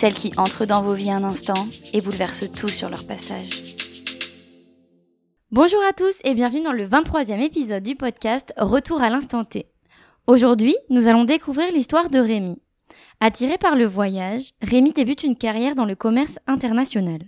[0.00, 3.76] celles qui entrent dans vos vies un instant et bouleversent tout sur leur passage.
[5.50, 9.66] Bonjour à tous et bienvenue dans le 23e épisode du podcast Retour à l'instant T.
[10.26, 12.56] Aujourd'hui, nous allons découvrir l'histoire de Rémi.
[13.20, 17.20] Attiré par le voyage, Rémi débute une carrière dans le commerce international.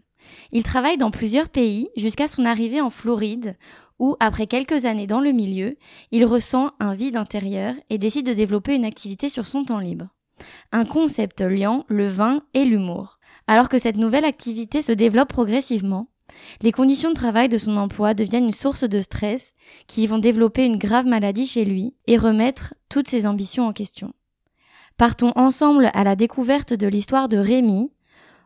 [0.51, 3.55] Il travaille dans plusieurs pays jusqu'à son arrivée en Floride,
[3.99, 5.77] où, après quelques années dans le milieu,
[6.11, 10.09] il ressent un vide intérieur et décide de développer une activité sur son temps libre.
[10.73, 13.19] Un concept liant le vin et l'humour.
[13.47, 16.09] Alors que cette nouvelle activité se développe progressivement,
[16.63, 19.55] les conditions de travail de son emploi deviennent une source de stress
[19.87, 24.13] qui vont développer une grave maladie chez lui et remettre toutes ses ambitions en question.
[24.97, 27.93] Partons ensemble à la découverte de l'histoire de Rémi.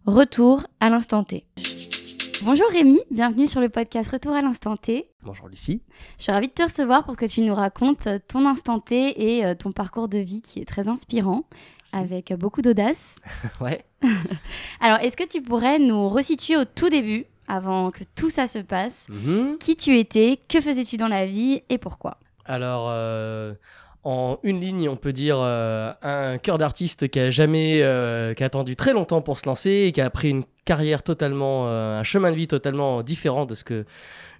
[0.06, 1.46] Retour à l'instant T.
[2.42, 5.08] Bonjour Rémi, bienvenue sur le podcast Retour à l'instant T.
[5.22, 5.82] Bonjour Lucie.
[6.18, 9.44] Je suis ravie de te recevoir pour que tu nous racontes ton instant T et
[9.46, 11.44] euh, ton parcours de vie qui est très inspirant,
[11.92, 13.16] avec beaucoup d'audace.
[13.60, 13.84] Ouais.
[14.80, 18.58] Alors, est-ce que tu pourrais nous resituer au tout début, avant que tout ça se
[18.58, 19.56] passe, Mhm.
[19.58, 22.18] qui tu étais, que faisais-tu dans la vie et pourquoi?
[22.44, 23.54] Alors, euh,
[24.04, 28.42] en une ligne, on peut dire euh, un cœur d'artiste qui a jamais, euh, qui
[28.42, 31.98] a attendu très longtemps pour se lancer et qui a pris une carrière totalement, euh,
[31.98, 33.86] un chemin de vie totalement différent de ce que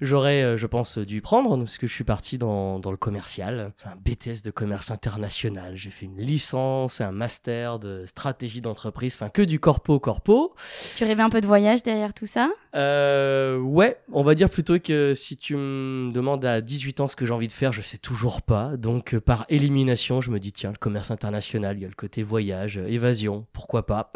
[0.03, 3.73] j'aurais, euh, je pense, dû prendre, parce que je suis parti dans, dans le commercial,
[3.85, 5.77] un BTS de commerce international.
[5.77, 10.55] J'ai fait une licence, un master de stratégie d'entreprise, enfin que du corpo corpo.
[10.97, 12.51] Tu rêvais un peu de voyage derrière tout ça?
[12.75, 17.17] Euh, ouais, on va dire plutôt que si tu me demandes à 18 ans ce
[17.17, 18.77] que j'ai envie de faire, je sais toujours pas.
[18.77, 22.25] Donc par élimination, je me dis tiens, le commerce international, il y a le côté
[22.25, 24.11] voyage, évasion, pourquoi pas?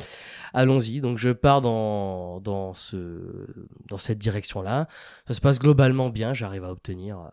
[0.52, 1.00] Allons-y.
[1.00, 1.99] Donc je pars dans
[2.40, 2.96] dans ce
[3.88, 4.88] dans cette direction-là.
[5.26, 7.28] Ça se passe globalement bien, j'arrive à obtenir euh,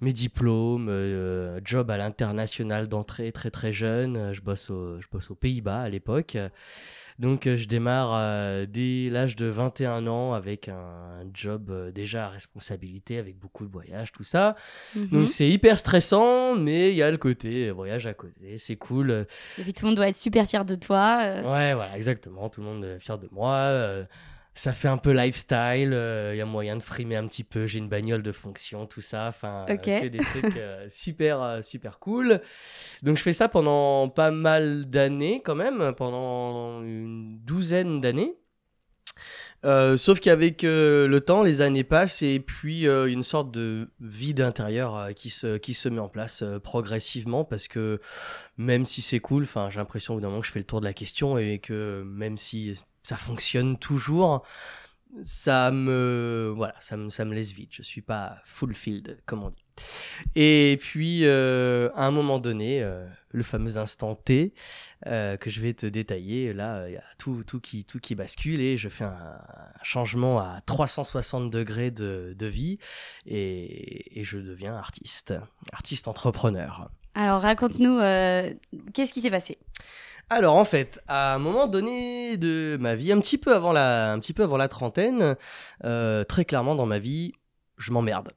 [0.00, 5.30] mes diplômes, euh, job à l'international d'entrée très très jeune, Euh, je bosse je bosse
[5.30, 6.36] aux Pays-Bas à l'époque.
[7.18, 12.26] Donc euh, je démarre euh, dès l'âge de 21 ans avec un, job euh, déjà
[12.26, 14.54] à responsabilité avec beaucoup de voyages, tout ça.
[14.94, 15.08] Mhm.
[15.08, 19.26] Donc c'est hyper stressant, mais il y a le côté voyage à côté, c'est cool.
[19.58, 21.18] Et puis tout le monde doit être super fier de toi.
[21.44, 24.06] Ouais, voilà, exactement, tout le monde est fier de moi.
[24.58, 25.92] Euh, ça fait un peu lifestyle,
[26.32, 29.00] il y a moyen de frimer un petit peu, j'ai une bagnole de fonction, tout
[29.00, 29.84] ça, enfin, euh, Ok.
[29.84, 32.40] que des trucs euh, super, euh, super cool.
[33.02, 38.34] Donc je fais ça pendant pas mal d'années quand même, pendant une douzaine d'années.
[39.64, 43.90] Euh, sauf qu'avec euh, le temps, les années passent et puis euh, une sorte de
[44.00, 48.00] vide intérieur euh, qui se qui se met en place euh, progressivement parce que
[48.56, 50.78] même si c'est cool, j'ai l'impression au bout d'un moment que je fais le tour
[50.80, 54.42] de la question et que même si ça fonctionne toujours,
[55.22, 57.70] ça me voilà, ça me ça me laisse vide.
[57.70, 59.64] Je suis pas fulfilled comme on dit.
[60.34, 64.52] Et puis euh, à un moment donné, euh, le fameux instant T
[65.06, 68.14] euh, que je vais te détailler, là il y a tout tout qui tout qui
[68.14, 72.78] bascule et je fais un, un changement à 360 degrés de, vie
[73.24, 75.32] et, et je deviens artiste,
[75.72, 76.90] artiste entrepreneur.
[77.14, 78.00] Alors raconte-nous,
[78.92, 79.56] qu'est-ce qui s'est passé?
[80.30, 84.18] Alors en fait, à un moment donné de ma vie, un petit peu avant la,
[84.34, 85.36] peu avant la trentaine,
[85.84, 87.32] euh, très clairement dans ma vie,
[87.78, 88.28] je m'emmerde.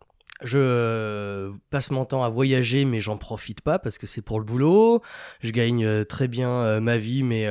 [0.41, 4.45] Je passe mon temps à voyager, mais j'en profite pas parce que c'est pour le
[4.45, 5.01] boulot.
[5.41, 7.47] Je gagne euh, très bien euh, ma vie, mais,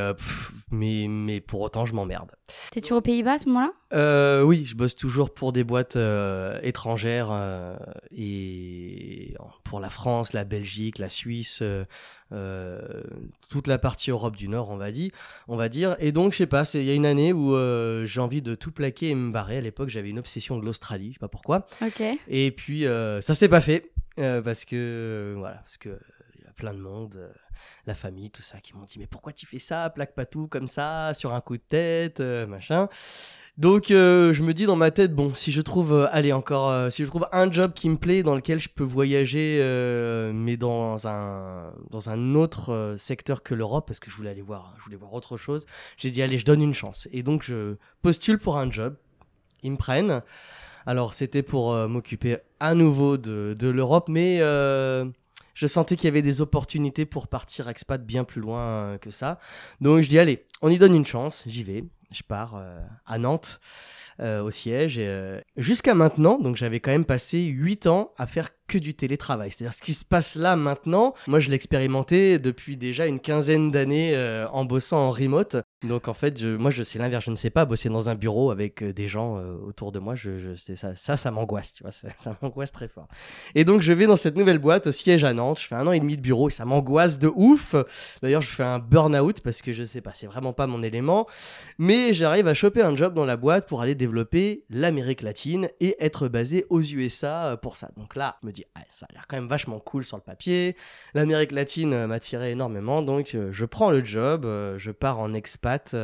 [0.71, 2.33] mais mais pour autant je m'emmerde.
[2.73, 3.73] T'es toujours aux Pays-Bas à ce moment-là?
[3.93, 7.77] Euh, oui, je bosse toujours pour des boîtes euh, étrangères euh,
[8.17, 9.35] et
[9.65, 11.85] pour la France, la Belgique, la Suisse, euh,
[12.33, 13.03] euh,
[13.49, 15.11] toute la partie Europe du Nord, on va dire.
[15.49, 15.97] On va dire.
[15.99, 18.55] Et donc, je sais pas, il y a une année où euh, j'ai envie de
[18.55, 19.59] tout plaquer et me barrer.
[19.59, 21.67] À l'époque, j'avais une obsession de l'Australie, je sais pas pourquoi.
[22.29, 25.99] Et puis, euh, ça s'est pas fait euh, parce que voilà, parce que
[26.61, 27.17] plein de monde.
[27.17, 27.33] euh,
[27.87, 30.47] la famille, tout ça, qui m'ont dit mais pourquoi tu fais ça, plaque pas tout
[30.47, 32.89] comme ça, sur un coup de tête, euh, machin.
[33.59, 37.05] Donc euh, je me dis dans ma tête bon si je trouve allez encore si
[37.05, 39.61] je trouve un job qui me plaît dans lequel je peux voyager
[40.33, 44.75] mais dans un dans un autre secteur que l'Europe parce que je voulais aller voir
[44.79, 45.67] je voulais voir autre chose
[45.99, 48.97] j'ai dit allez je donne une chance et donc je postule pour un job
[49.63, 50.23] ils me prennent
[50.87, 54.41] alors c'était pour m'occuper à nouveau de, de l'Europe mais
[55.61, 59.11] je sentais qu'il y avait des opportunités pour partir expat bien plus loin euh, que
[59.11, 59.39] ça
[59.83, 63.19] donc je dis allez on y donne une chance j'y vais je pars euh, à
[63.19, 63.61] Nantes
[64.19, 65.01] euh, au siège.
[65.57, 69.51] Jusqu'à maintenant, donc j'avais quand même passé 8 ans à faire que du télétravail.
[69.51, 73.73] C'est-à-dire ce qui se passe là maintenant, moi je l'ai expérimenté depuis déjà une quinzaine
[73.73, 75.57] d'années euh, en bossant en remote.
[75.83, 78.53] Donc en fait, moi je sais l'inverse, je ne sais pas bosser dans un bureau
[78.53, 80.15] avec euh, des gens euh, autour de moi.
[80.15, 82.09] Je, ça, ça, m'angoisse, tu vois, ça,
[82.41, 83.09] m'angoisse très fort.
[83.57, 85.59] Et donc je vais dans cette nouvelle boîte au siège à Nantes.
[85.61, 87.75] Je fais un an et demi de bureau et ça m'angoisse de ouf.
[88.23, 91.27] D'ailleurs, je fais un burn-out parce que je sais pas, c'est vraiment pas mon élément.
[91.79, 95.97] Mais j'arrive à choper un job dans la boîte pour aller développer l'Amérique latine et
[95.99, 97.91] être basé aux USA pour ça.
[97.97, 100.77] Donc là, me dis, ah, ça a l'air quand même vachement cool sur le papier.
[101.15, 105.35] L'Amérique latine euh, m'attirait énormément, donc euh, je prends le job, euh, je pars en
[105.35, 105.95] expat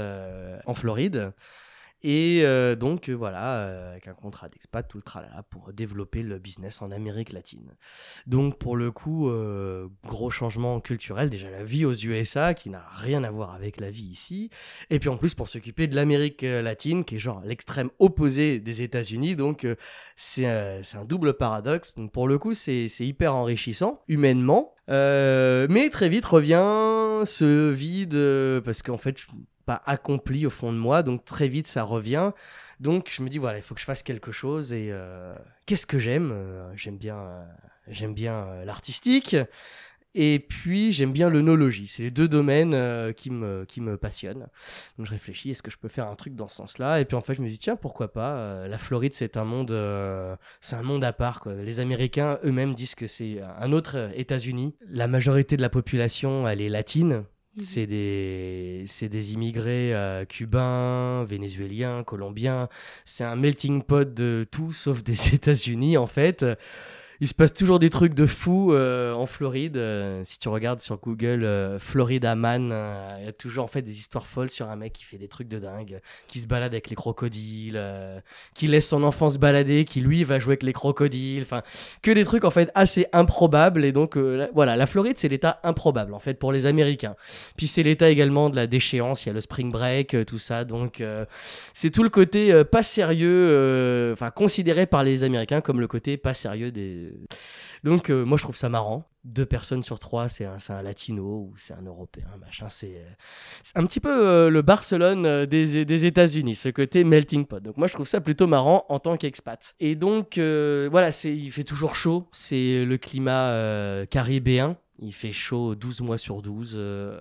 [0.66, 1.32] en Floride.
[2.02, 6.22] Et euh, donc euh, voilà, euh, avec un contrat d'expat, tout le tralala pour développer
[6.22, 7.74] le business en Amérique latine.
[8.26, 9.30] Donc pour le coup,
[10.04, 13.90] gros changement culturel, déjà la vie aux USA qui n'a rien à voir avec la
[13.90, 14.50] vie ici.
[14.90, 18.82] Et puis en plus pour s'occuper de l'Amérique latine qui est genre l'extrême opposé des
[18.82, 19.36] États-Unis.
[19.36, 19.66] Donc
[20.16, 21.94] c'est un double paradoxe.
[21.94, 24.74] Donc pour le coup, c'est hyper enrichissant humainement.
[24.88, 29.16] Mais très vite revient ce vide parce qu'en fait,
[29.66, 31.02] pas accompli au fond de moi.
[31.02, 32.30] Donc très vite, ça revient.
[32.80, 34.72] Donc je me dis voilà, il faut que je fasse quelque chose.
[34.72, 35.34] Et euh,
[35.66, 36.30] qu'est-ce que j'aime?
[36.32, 37.44] Euh, J'aime bien, euh,
[37.88, 39.36] j'aime bien l'artistique.
[40.18, 41.88] Et puis j'aime bien l'œnologie.
[41.88, 42.74] C'est les deux domaines
[43.14, 44.46] qui me qui me passionnent.
[44.96, 47.00] Donc je réfléchis, est-ce que je peux faire un truc dans ce sens-là?
[47.00, 48.66] Et puis en fait je me dis tiens pourquoi pas.
[48.66, 49.74] La Floride c'est un monde
[50.62, 51.40] c'est un monde à part.
[51.40, 51.52] Quoi.
[51.56, 54.74] Les Américains eux-mêmes disent que c'est un autre États-Unis.
[54.88, 57.24] La majorité de la population elle est latine.
[57.58, 62.68] C'est des, des immigrés euh, cubains, vénézuéliens, colombiens.
[63.04, 66.44] C'est un melting pot de tout sauf des États-Unis en fait.
[67.20, 69.78] Il se passe toujours des trucs de fou euh, en Floride.
[69.78, 73.68] Euh, si tu regardes sur Google euh, Florida Man, euh, il y a toujours en
[73.68, 76.46] fait des histoires folles sur un mec qui fait des trucs de dingue, qui se
[76.46, 78.20] balade avec les crocodiles, euh,
[78.54, 81.42] qui laisse son enfant se balader, qui lui va jouer avec les crocodiles.
[81.42, 81.62] Enfin,
[82.02, 83.86] que des trucs en fait assez improbables.
[83.86, 87.16] Et donc euh, là, voilà, la Floride c'est l'état improbable en fait pour les Américains.
[87.56, 89.24] Puis c'est l'état également de la déchéance.
[89.24, 90.64] Il y a le spring break, tout ça.
[90.64, 91.02] Donc
[91.72, 96.34] c'est tout le côté pas sérieux, enfin considéré par les Américains comme le côté pas
[96.34, 97.05] sérieux des.
[97.84, 99.04] Donc euh, moi je trouve ça marrant.
[99.24, 102.68] Deux personnes sur trois, c'est un, un latino ou c'est un européen, machin.
[102.68, 103.10] C'est euh,
[103.74, 107.60] un petit peu euh, le Barcelone euh, des, des États-Unis, ce côté melting pot.
[107.60, 109.74] Donc moi je trouve ça plutôt marrant en tant qu'expat.
[109.80, 112.28] Et donc euh, voilà, il fait toujours chaud.
[112.32, 114.76] C'est le climat euh, caribéen.
[115.00, 116.74] Il fait chaud 12 mois sur 12.
[116.76, 117.20] euh,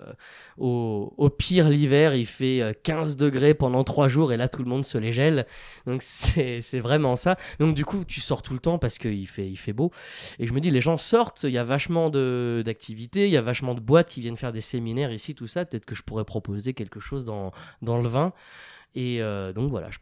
[0.56, 4.68] au, pire, l'hiver, il fait euh, 15 degrés pendant 3 jours et là, tout le
[4.68, 5.46] monde se les gèle.
[5.86, 7.36] Donc, c'est vraiment ça.
[7.58, 9.90] Donc, du coup, tu sors tout le temps parce qu'il fait, il fait beau.
[10.38, 13.42] Et je me dis, les gens sortent, il y a vachement d'activités, il y a
[13.42, 15.64] vachement de boîtes qui viennent faire des séminaires ici, tout ça.
[15.64, 17.52] Peut-être que je pourrais proposer quelque chose dans,
[17.82, 18.32] dans le vin.
[18.96, 19.98] Et euh, donc voilà, je,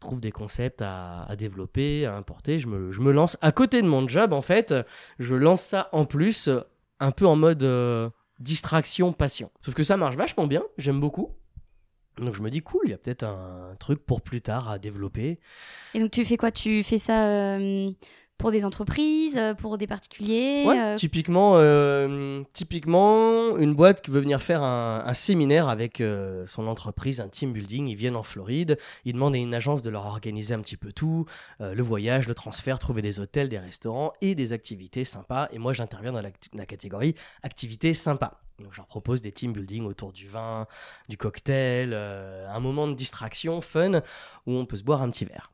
[0.00, 2.58] trouve des concepts à, à développer, à importer.
[2.58, 4.74] Je me, je me lance à côté de mon job, en fait.
[5.20, 6.60] Je lance ça en plus, euh,
[7.00, 9.50] un peu en mode euh, distraction, passion.
[9.62, 11.34] Sauf que ça marche vachement bien, j'aime beaucoup.
[12.18, 14.78] Donc je me dis, cool, il y a peut-être un truc pour plus tard à
[14.78, 15.38] développer.
[15.94, 16.50] Et donc tu fais quoi?
[16.50, 17.90] Tu fais ça euh,
[18.38, 24.12] pour des entreprises, euh, pour des particuliers Ouais, euh, typiquement, euh, typiquement, une boîte qui
[24.12, 28.16] veut venir faire un, un séminaire avec euh, son entreprise, un team building, ils viennent
[28.16, 31.26] en Floride, ils demandent à une agence de leur organiser un petit peu tout,
[31.58, 35.48] le voyage, le transfert, trouver des hôtels, des restaurants et des activités sympas.
[35.52, 38.40] Et moi, j'interviens dans la, la catégorie activités sympas.
[38.60, 40.66] Donc, je leur propose des team building autour du vin,
[41.08, 44.00] du cocktail, un moment de distraction, fun,
[44.46, 45.50] où on peut se boire un petit verre.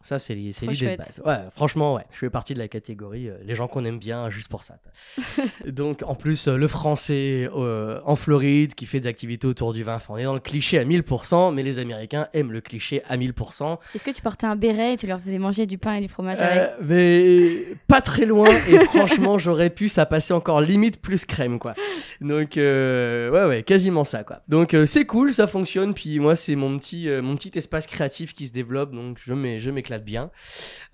[0.00, 0.52] Ça, c'est l'idée
[0.92, 1.20] de base.
[1.26, 2.04] Ouais, franchement, ouais.
[2.12, 4.76] Je fais partie de la catégorie, euh, les gens qu'on aime bien juste pour ça.
[5.66, 9.82] Donc, en plus, euh, le français euh, en Floride qui fait des activités autour du
[9.82, 9.96] vin.
[9.96, 13.16] Enfin, on est dans le cliché à 1000%, mais les Américains aiment le cliché à
[13.16, 13.78] 1000%.
[13.94, 16.08] Est-ce que tu portais un béret et tu leur faisais manger du pain et du
[16.08, 21.24] fromage avec mais pas très loin et franchement j'aurais pu ça passer encore limite plus
[21.24, 21.74] crème quoi
[22.20, 26.78] donc ouais ouais quasiment ça quoi donc c'est cool ça fonctionne puis moi c'est mon
[26.78, 29.58] petit mon petit espace créatif qui se développe donc je m'é-
[30.04, 30.30] bien.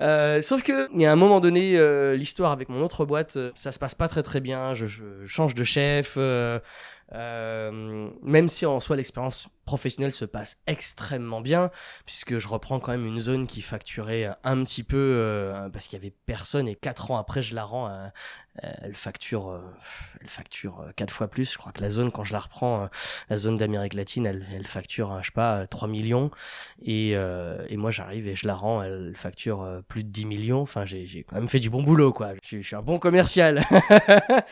[0.00, 3.36] Euh, sauf que il y a un moment donné euh, l'histoire avec mon autre boîte
[3.36, 4.74] euh, ça se passe pas très très bien.
[4.74, 4.86] Je,
[5.26, 6.16] change de chef
[7.12, 11.70] même si en soi l'expérience professionnelle se passe extrêmement bien
[12.06, 15.98] puisque je reprends quand même une zone qui facturait un petit peu euh, parce qu'il
[15.98, 18.06] y avait personne et quatre ans après je la rends euh,
[18.62, 19.60] euh, elle facture euh,
[20.20, 21.52] elle facture euh, quatre fois plus.
[21.52, 22.86] Je crois que la zone quand je la reprends euh,
[23.30, 26.30] la zone d'Amérique latine elle, elle facture euh, je sais pas euh, 3 millions.
[26.82, 30.26] Et, euh, et moi j'arrive et je la rends elle facture euh, plus de 10
[30.26, 30.60] millions.
[30.60, 32.32] Enfin j'ai quand même fait du bon boulot quoi.
[32.42, 33.64] Je, suis- un bon commercial.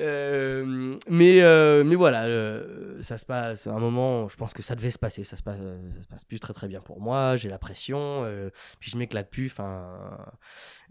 [0.00, 4.57] Euh, mais euh, mais voilà, euh, ça se passe à un moment, je pense que
[4.62, 6.80] ça devait se passer, ça se passe, euh, ça se passe plus très très bien
[6.80, 8.50] pour moi, j'ai la pression, euh,
[8.80, 10.18] puis je m'éclate plus, enfin,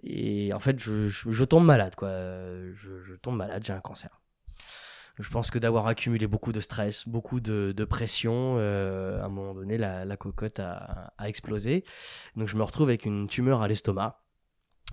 [0.04, 2.10] et en fait, je, je, je tombe malade, quoi.
[2.10, 4.22] Je, je tombe malade, j'ai un cancer.
[5.20, 9.30] Je pense que d'avoir accumulé beaucoup de stress, beaucoup de, de pression, euh, à un
[9.30, 11.84] moment donné, la, la cocotte a, a explosé.
[12.36, 14.27] Donc je me retrouve avec une tumeur à l'estomac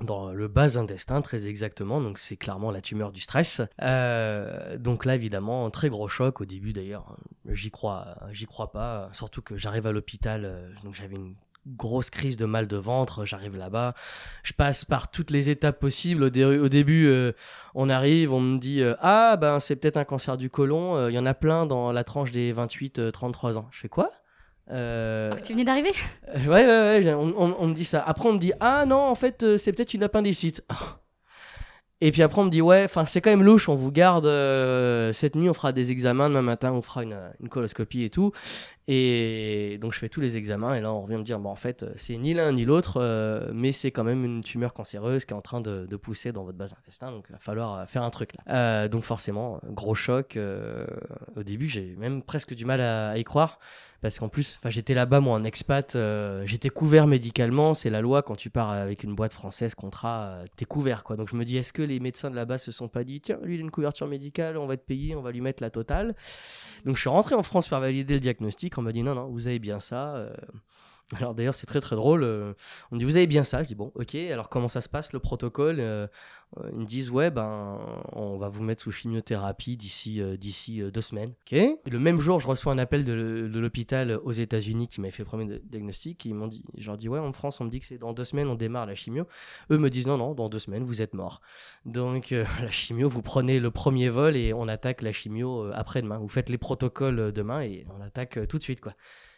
[0.01, 3.61] dans le bas intestin très exactement, donc c'est clairement la tumeur du stress.
[3.83, 7.17] Euh, donc là évidemment un très gros choc au début d'ailleurs,
[7.49, 11.35] j'y crois, j'y crois pas, surtout que j'arrive à l'hôpital, euh, donc j'avais une
[11.67, 13.95] grosse crise de mal de ventre, j'arrive là-bas,
[14.43, 16.25] je passe par toutes les étapes possibles.
[16.25, 17.33] Au, dé- au début, euh,
[17.75, 21.15] on arrive, on me dit euh, ah ben c'est peut-être un cancer du côlon, il
[21.15, 23.69] y en a plein dans la tranche des 28-33 ans.
[23.71, 24.11] Je fais quoi?
[24.71, 25.93] Euh, Alors que tu venais d'arriver?
[26.35, 28.01] euh, Ouais, ouais, ouais, on, on- on me dit ça.
[28.03, 30.63] Après, on me dit, ah non, en fait, euh, c'est peut-être une appendicite.
[32.01, 34.27] Et puis après, on me dit, ouais, enfin, c'est quand même louche, on vous garde
[34.27, 38.11] euh, cette nuit, on fera des examens, demain matin, on fera une, une coloscopie et
[38.11, 38.33] tout.
[38.89, 41.57] Et donc, je fais tous les examens, et là, on revient me dire, bon, en
[41.57, 45.33] fait, c'est ni l'un ni l'autre, euh, mais c'est quand même une tumeur cancéreuse qui
[45.33, 48.03] est en train de, de pousser dans votre bas intestin, donc il va falloir faire
[48.03, 48.89] un truc là.
[48.89, 50.37] Donc, forcément, gros choc.
[51.37, 53.59] au début, j'ai même presque du mal à- à y croire
[54.05, 57.73] parce qu'en plus, j'étais là-bas moi en expat, euh, j'étais couvert médicalement.
[57.73, 61.17] C'est la loi quand tu pars avec une boîte française contrat, euh, t'es couvert quoi.
[61.17, 63.39] Donc je me dis, est-ce que les médecins de là-bas se sont pas dit, tiens,
[63.43, 65.71] lui il a une couverture médicale, on va te payer, on va lui mettre la
[65.71, 66.15] totale?
[66.85, 68.77] Donc je suis rentré en France faire valider le diagnostic.
[68.77, 70.17] On m'a dit non non, vous avez bien ça.
[70.17, 70.35] euh.
[71.17, 72.23] Alors d'ailleurs c'est très très drôle.
[72.25, 72.55] euh,
[72.91, 73.63] On me dit vous avez bien ça?
[73.63, 74.15] Je dis bon ok.
[74.15, 76.07] Alors comment ça se passe le protocole Euh,
[76.59, 77.79] euh, Ils me disent ouais ben
[78.13, 81.35] on va vous mettre sous chimiothérapie d'ici d'ici deux semaines.
[81.51, 81.59] Ok.
[81.91, 85.29] Le même jour je reçois un appel de, l'hôpital aux États-Unis qui m'avait fait le
[85.29, 86.25] premier di- diagnostic.
[86.25, 88.15] Ils m'ont dit je leur dis ouais en France on me dit que c'est dans
[88.15, 89.27] deux semaines on démarre la chimio.
[89.71, 91.43] Eux me disent non non dans deux semaines vous êtes mort.
[91.85, 92.31] Donc
[92.63, 96.17] la chimio vous prenez le premier vol et on attaque la chimio après-demain.
[96.19, 98.95] Vous faites les protocoles demain et on attaque tout de suite quoi.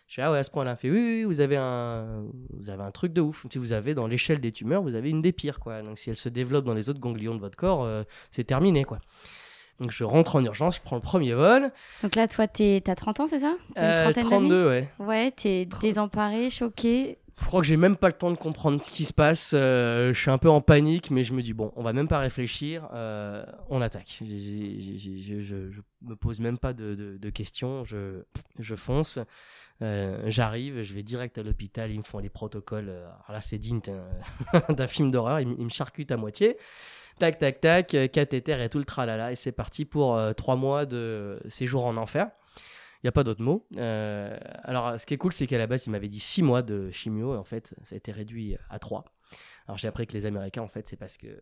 [0.08, 0.76] Je dis, ah ouais, à ce point-là.
[0.76, 3.44] Fait, oui, oui, vous avez un, vous avez un truc de ouf.
[3.52, 5.82] Si vous avez, dans l'échelle des tumeurs, vous avez une des pires, quoi.
[5.82, 8.84] Donc, si elle se développe dans les autres ganglions de votre corps, euh, c'est terminé,
[8.84, 9.00] quoi.
[9.80, 11.70] Donc, je rentre en urgence, je prends le premier vol.
[12.02, 13.56] Donc là, toi, t'as 30 ans, c'est ça?
[13.76, 14.48] Une Euh, trentaine d'années?
[14.48, 14.88] 32, ouais.
[15.00, 17.18] Ouais, t'es désemparé, choqué.
[17.38, 19.52] Je crois que j'ai même pas le temps de comprendre ce qui se passe.
[19.54, 22.08] euh, je suis un peu en panique, mais je me dis bon, on va même
[22.08, 24.20] pas réfléchir, euh, on attaque.
[24.24, 24.24] Je,
[25.42, 28.22] je, je me pose même pas de, de- de questions, je,
[28.58, 29.18] je fonce.
[29.82, 32.88] Euh, J'arrive, je vais direct à l'hôpital, ils me font les protocoles.
[32.88, 35.40] euh, Alors là, c'est digne d'un- film d'horreur.
[35.40, 36.56] Ils, me- charcutent à moitié.
[37.18, 39.32] Tac, tac, tac, euh, cathéter et tout le tralala.
[39.32, 42.28] Et c'est parti pour euh, trois mois de séjour en enfer.
[43.02, 43.66] Il n'y a pas d'autre mot.
[43.76, 46.90] Alors, ce qui est cool, c'est qu'à la base, il m'avait dit 6 mois de
[46.90, 49.04] chimio, et en fait, ça a été réduit à 3.
[49.68, 51.40] Alors, j'ai appris que les Américains, en fait, c'est parce que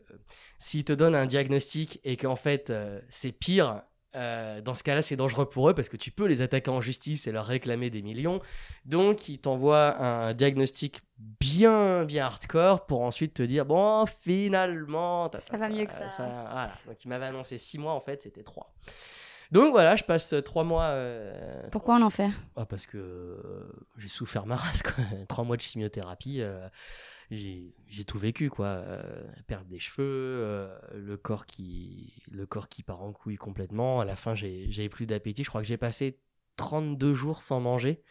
[0.59, 2.73] s'ils te donnent un diagnostic et qu'en fait,
[3.09, 3.83] c'est pire,
[4.15, 6.81] euh, dans ce cas-là, c'est dangereux pour eux parce que tu peux les attaquer en
[6.81, 8.41] justice et leur réclamer des millions.
[8.85, 11.01] Donc, ils t'envoient un diagnostic
[11.41, 16.07] bien, bien hardcore pour ensuite te dire bon, finalement, Ça va mieux que ça.
[16.17, 16.73] voilà.
[16.87, 18.73] Donc, ils m'avaient annoncé 6 mois, en fait, c'était 3.
[19.53, 20.85] Donc voilà, je passe 3 mois.
[20.85, 22.31] euh, Pourquoi en enfer?
[22.57, 23.69] Ah, parce que euh,
[23.99, 24.95] j'ai souffert ma race, quoi.
[25.29, 26.67] Trois mois de chimiothérapie, euh,
[27.31, 28.67] j'ai tout vécu, quoi.
[28.67, 34.01] Euh, perte des cheveux, euh, le, corps qui, le corps qui part en couille complètement.
[34.01, 35.45] À la fin, j'ai- plus d'appétit.
[35.45, 36.21] Je crois que j'ai passé
[36.57, 38.03] 32 jours sans manger.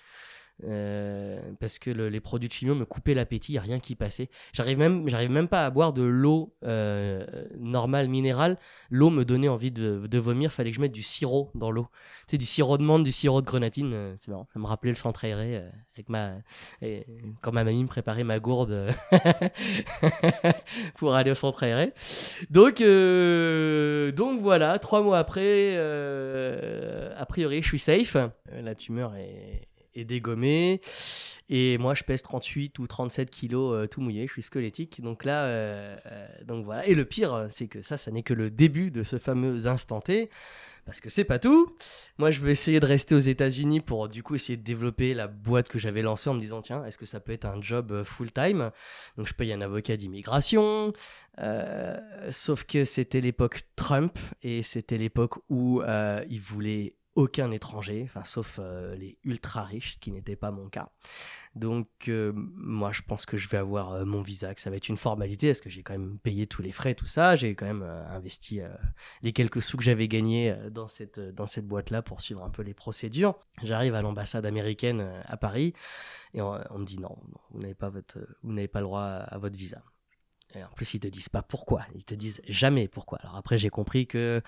[0.66, 3.80] Euh, parce que le- les produits de chimio me coupaient l'appétit, il n'y a rien
[3.80, 4.30] qui passait.
[4.54, 7.26] J'arrive même, j'arrive même pas à boire de l'eau euh,
[7.58, 8.58] normale, minérale.
[8.90, 11.88] L'eau me donnait envie de, de vomir, fallait que je mette du sirop dans l'eau
[12.28, 13.92] c'est du sirop de menthe, du sirop de grenadine.
[13.94, 15.62] euh, c'est marrant, ça me rappelait le centre aéré
[15.94, 16.36] avec ma
[17.42, 18.88] quand ma mamie me préparait ma gourde
[20.96, 21.94] pour aller au centre aéré.
[22.50, 22.80] Donc
[24.16, 28.16] donc voilà, trois mois après, a priori, je suis safe.
[28.52, 30.82] La tumeur est, est dégommée.
[31.50, 35.02] Et moi, je pèse 38 ou 37 kilos euh, tout mouillé, je suis squelettique.
[35.02, 36.86] Donc là, euh, euh, donc voilà.
[36.88, 40.00] Et le pire, c'est que ça, ça n'est que le début de ce fameux instant
[40.00, 40.30] T.
[40.86, 41.78] Parce que c'est pas tout.
[42.18, 45.28] Moi, je vais essayer de rester aux États-Unis pour du coup essayer de développer la
[45.28, 48.04] boîte que j'avais lancée en me disant tiens, est-ce que ça peut être un job
[48.04, 48.70] full time
[49.16, 50.92] Donc, je paye un avocat d'immigration.
[52.32, 55.82] Sauf que c'était l'époque Trump et c'était l'époque où
[56.30, 60.68] il voulait aucun étranger, enfin sauf euh, les ultra riches, ce qui n'était pas mon
[60.68, 60.90] cas.
[61.56, 64.78] Donc euh, moi je pense que je vais avoir euh, mon visa, que ça va
[64.78, 67.54] être une formalité, parce que j'ai quand même payé tous les frais, tout ça, j'ai
[67.54, 68.62] quand même investi
[69.22, 72.74] les quelques sous que j'avais gagnés dans cette, cette boîte-là pour suivre un peu les
[72.74, 73.36] procédures.
[73.64, 75.74] J'arrive à l'ambassade américaine à Paris
[76.34, 77.16] et on, me dit non,
[77.52, 78.00] vous n'avez pas, pas
[78.80, 79.84] le droit à votre visa.
[80.56, 81.84] Et en plus, ils te disent pas pourquoi.
[81.96, 83.20] Ils te disent jamais pourquoi.
[83.20, 84.42] Alors après, j'ai compris que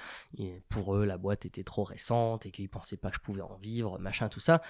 [0.69, 3.55] pour eux, la boîte était trop récente et qu'ils pensaient pas que je pouvais en
[3.55, 4.61] vivre, machin, tout ça.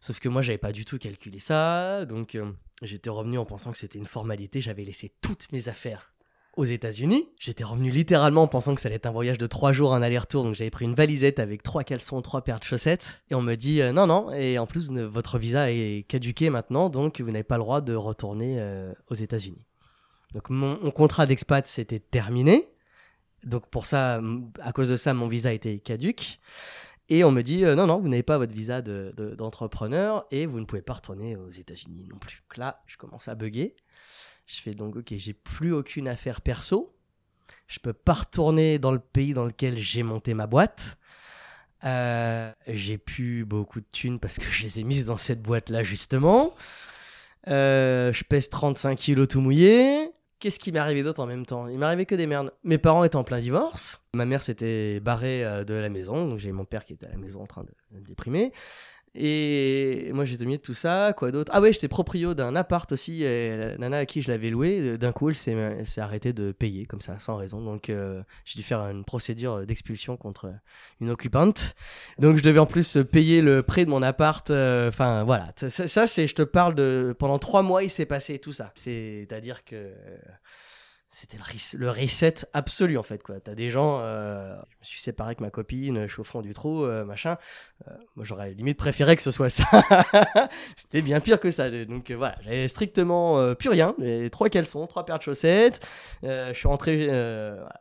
[0.00, 2.04] Sauf que moi, j'avais pas du tout calculé ça.
[2.04, 4.60] Donc, euh, j'étais revenu en pensant que c'était une formalité.
[4.60, 6.14] J'avais laissé toutes mes affaires
[6.56, 7.28] aux États-Unis.
[7.38, 10.02] J'étais revenu littéralement en pensant que ça allait être un voyage de trois jours, un
[10.02, 10.44] aller-retour.
[10.44, 13.22] Donc j'avais pris une valisette avec trois caleçons, trois paires de chaussettes.
[13.30, 14.32] Et on me dit euh, non, non.
[14.32, 17.94] Et en plus, votre visa est caduqué maintenant, donc vous n'avez pas le droit de
[17.94, 19.64] retourner euh, aux États-Unis.
[20.34, 22.68] Donc mon, contrat d'expat s'était terminé.
[23.44, 24.20] Donc pour ça,
[24.60, 26.40] à cause de ça, mon visa était caduque.
[27.08, 30.58] Et on me dit euh, non, non, vous n'avez pas votre visa d'entrepreneur et vous
[30.58, 32.42] ne pouvez pas retourner aux États-Unis non plus.
[32.48, 33.76] Donc là, je commence à bugger.
[34.46, 36.94] Je fais donc, ok, j'ai plus aucune affaire perso.
[37.68, 40.98] Je peux pas retourner dans le pays dans lequel j'ai monté ma boîte.
[41.84, 45.82] Euh, j'ai plus beaucoup de thunes parce que je les ai mises dans cette boîte-là,
[45.82, 46.54] justement.
[47.48, 50.10] Euh, je pèse 35 kilos tout mouillé.
[50.44, 51.68] Qu'est-ce qui m'est arrivé d'autre en même temps?
[51.68, 52.52] Il m'est arrivé que des merdes.
[52.64, 54.02] Mes parents étaient en plein divorce.
[54.12, 56.28] Ma mère s'était barrée euh, de la maison.
[56.28, 58.52] Donc j'ai mon père qui était à la maison en train de, de déprimer.
[59.16, 61.12] Et moi, j'étais mis de tout ça.
[61.16, 61.52] Quoi d'autre?
[61.54, 63.22] Ah ouais, j'étais proprio d'un appart aussi.
[63.22, 66.84] Et la nana à qui je l'avais loué, d'un coup, elle s'est arrêtée de payer
[66.84, 67.60] comme ça, sans raison.
[67.60, 70.52] Donc, euh, j'ai dû faire une procédure d'expulsion contre
[71.00, 71.76] une occupante.
[72.18, 74.50] Donc, je devais en plus payer le prêt de mon appart.
[74.50, 75.52] Euh, enfin, voilà.
[75.56, 77.14] Ça, ça c'est, je te parle de.
[77.16, 78.72] Pendant trois mois, il s'est passé tout ça.
[78.74, 79.92] C'est-à-dire que
[81.14, 81.38] c'était
[81.78, 83.38] le, reset absolu en fait quoi.
[83.38, 86.42] T'as des gens, euh, je me suis séparé avec ma copine, je suis au fond
[86.42, 87.36] du trou, euh, machin.
[87.86, 89.64] Euh, moi j'aurais limite préféré que ce soit ça.
[90.76, 91.70] c'était bien pire que ça.
[91.84, 93.94] Donc voilà, j'avais strictement plus rien.
[93.98, 95.86] J'avais trois caleçons, trois paires de chaussettes.
[96.24, 97.06] je suis rentré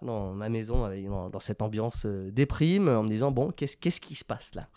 [0.03, 4.13] dans ma maison avec, dans, cette ambiance déprime en me disant bon qu'est-ce qu'est-ce qui
[4.13, 4.67] se passe là?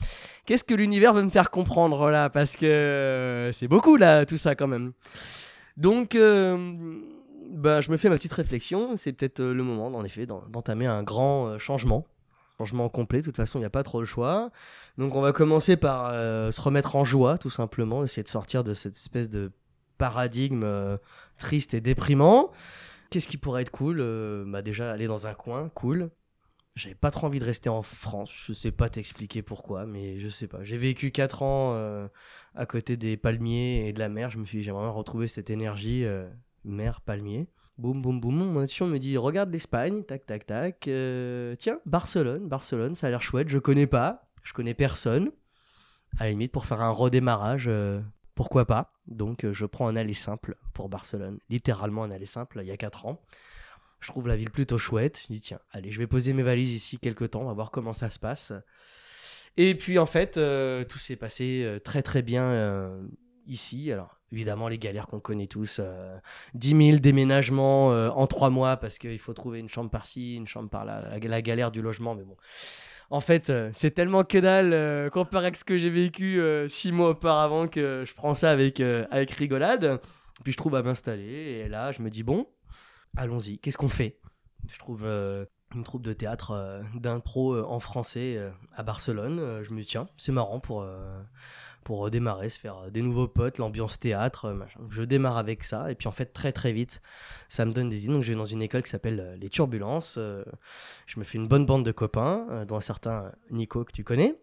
[0.46, 2.30] Qu'est-ce que l'univers veut me faire comprendre là?
[2.30, 4.92] Parce que c'est beaucoup là tout ça quand même.
[5.76, 6.16] Donc
[7.50, 8.96] bah, je me fais ma petite réflexion.
[8.96, 12.06] C'est peut-être euh, le moment, en effet, d'entamer un grand euh, changement.
[12.58, 14.50] Changement complet, de toute façon, il n'y a pas trop le choix.
[14.96, 18.64] Donc, on va commencer par euh, se remettre en joie, tout simplement, essayer de sortir
[18.64, 19.52] de cette espèce de
[19.98, 20.66] paradigme
[21.38, 22.50] triste et déprimant.
[23.10, 23.98] Qu'est-ce qui pourrait être cool
[24.46, 26.10] Bah, déjà, aller dans un coin, cool.
[26.76, 28.30] J'avais pas trop envie de rester en France.
[28.46, 30.64] Je sais pas t'expliquer pourquoi, mais je sais pas.
[30.64, 32.08] J'ai vécu 4 ans
[32.54, 34.30] à côté des palmiers et de la mer.
[34.30, 36.06] Je me suis dit, j'aimerais retrouver cette énergie
[36.66, 37.48] mer, palmier.
[37.78, 38.36] Boum, boum, boum.
[38.36, 40.88] Mon me dit regarde l'Espagne, tac, tac, tac.
[40.88, 43.48] Euh, tiens, Barcelone, Barcelone, ça a l'air chouette.
[43.48, 45.30] Je connais pas, je connais personne.
[46.18, 48.00] À la limite, pour faire un redémarrage, euh,
[48.34, 48.94] pourquoi pas.
[49.06, 51.38] Donc, euh, je prends un aller simple pour Barcelone.
[51.50, 53.22] Littéralement un aller simple, il y a 4 ans.
[54.00, 55.20] Je trouve la ville plutôt chouette.
[55.20, 57.70] Je dis tiens, allez, je vais poser mes valises ici quelques temps, on va voir
[57.70, 58.52] comment ça se passe.
[59.58, 60.34] Et puis en fait,
[60.88, 62.92] tout s'est passé très très bien
[63.46, 63.90] ici.
[63.90, 65.80] Alors évidemment les galères qu'on connaît tous.
[66.54, 70.36] 10 euh, 000 déménagements euh, en 3 mois parce qu'il faut trouver une chambre par-ci,
[70.36, 72.36] une chambre par-là, la, galère du logement, mais bon.
[73.10, 77.10] En fait, euh, c'est tellement que dalle comparé avec ce que j'ai vécu 6 mois
[77.10, 80.00] auparavant que je prends ça avec, avec rigolade.
[80.44, 82.46] Puis je trouve à m'installer et là je me dis bon,
[83.16, 84.18] allons-y, qu'est-ce qu'on fait?
[84.68, 88.38] Je trouve une troupe de théâtre d'impro en français
[88.74, 89.62] à Barcelone.
[89.62, 90.84] je me dis tiens, c'est marrant pour
[91.86, 94.80] pour redémarrer, se faire euh, des nouveaux potes, l'ambiance théâtre, euh, machin.
[94.90, 97.00] Je démarre avec ça, et puis en fait, très très vite,
[97.48, 98.12] ça me donne des idées.
[98.12, 100.18] Donc je vais dans une école qui s'appelle euh, Les Turbulences.
[100.18, 104.34] je me fais une bonne bande de copains, dont un certain Nico que tu connais.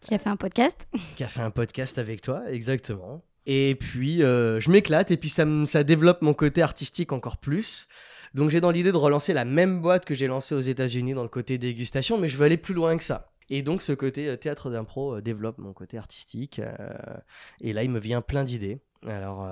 [0.00, 0.88] Qui a fait un podcast.
[1.16, 3.22] Qui a fait un podcast avec toi, exactement.
[3.44, 7.86] Et puis, je m'éclate, et puis ça, ça développe mon côté artistique encore plus.
[8.32, 11.22] Donc j'ai dans l'idée de relancer la même boîte que j'ai lancée aux États-Unis dans
[11.22, 13.30] le côté dégustation, mais je veux aller plus loin que ça.
[13.50, 16.58] Et donc ce côté euh, théâtre d'impro euh, développe mon côté artistique.
[16.58, 17.18] Euh,
[17.60, 18.80] et là, il me vient plein d'idées.
[19.06, 19.48] Alors,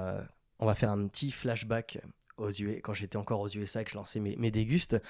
[0.59, 2.01] on va faire un petit flashback
[2.37, 5.01] aux US, quand j'étais encore aux USA et que je lançais mes, mes dégustes.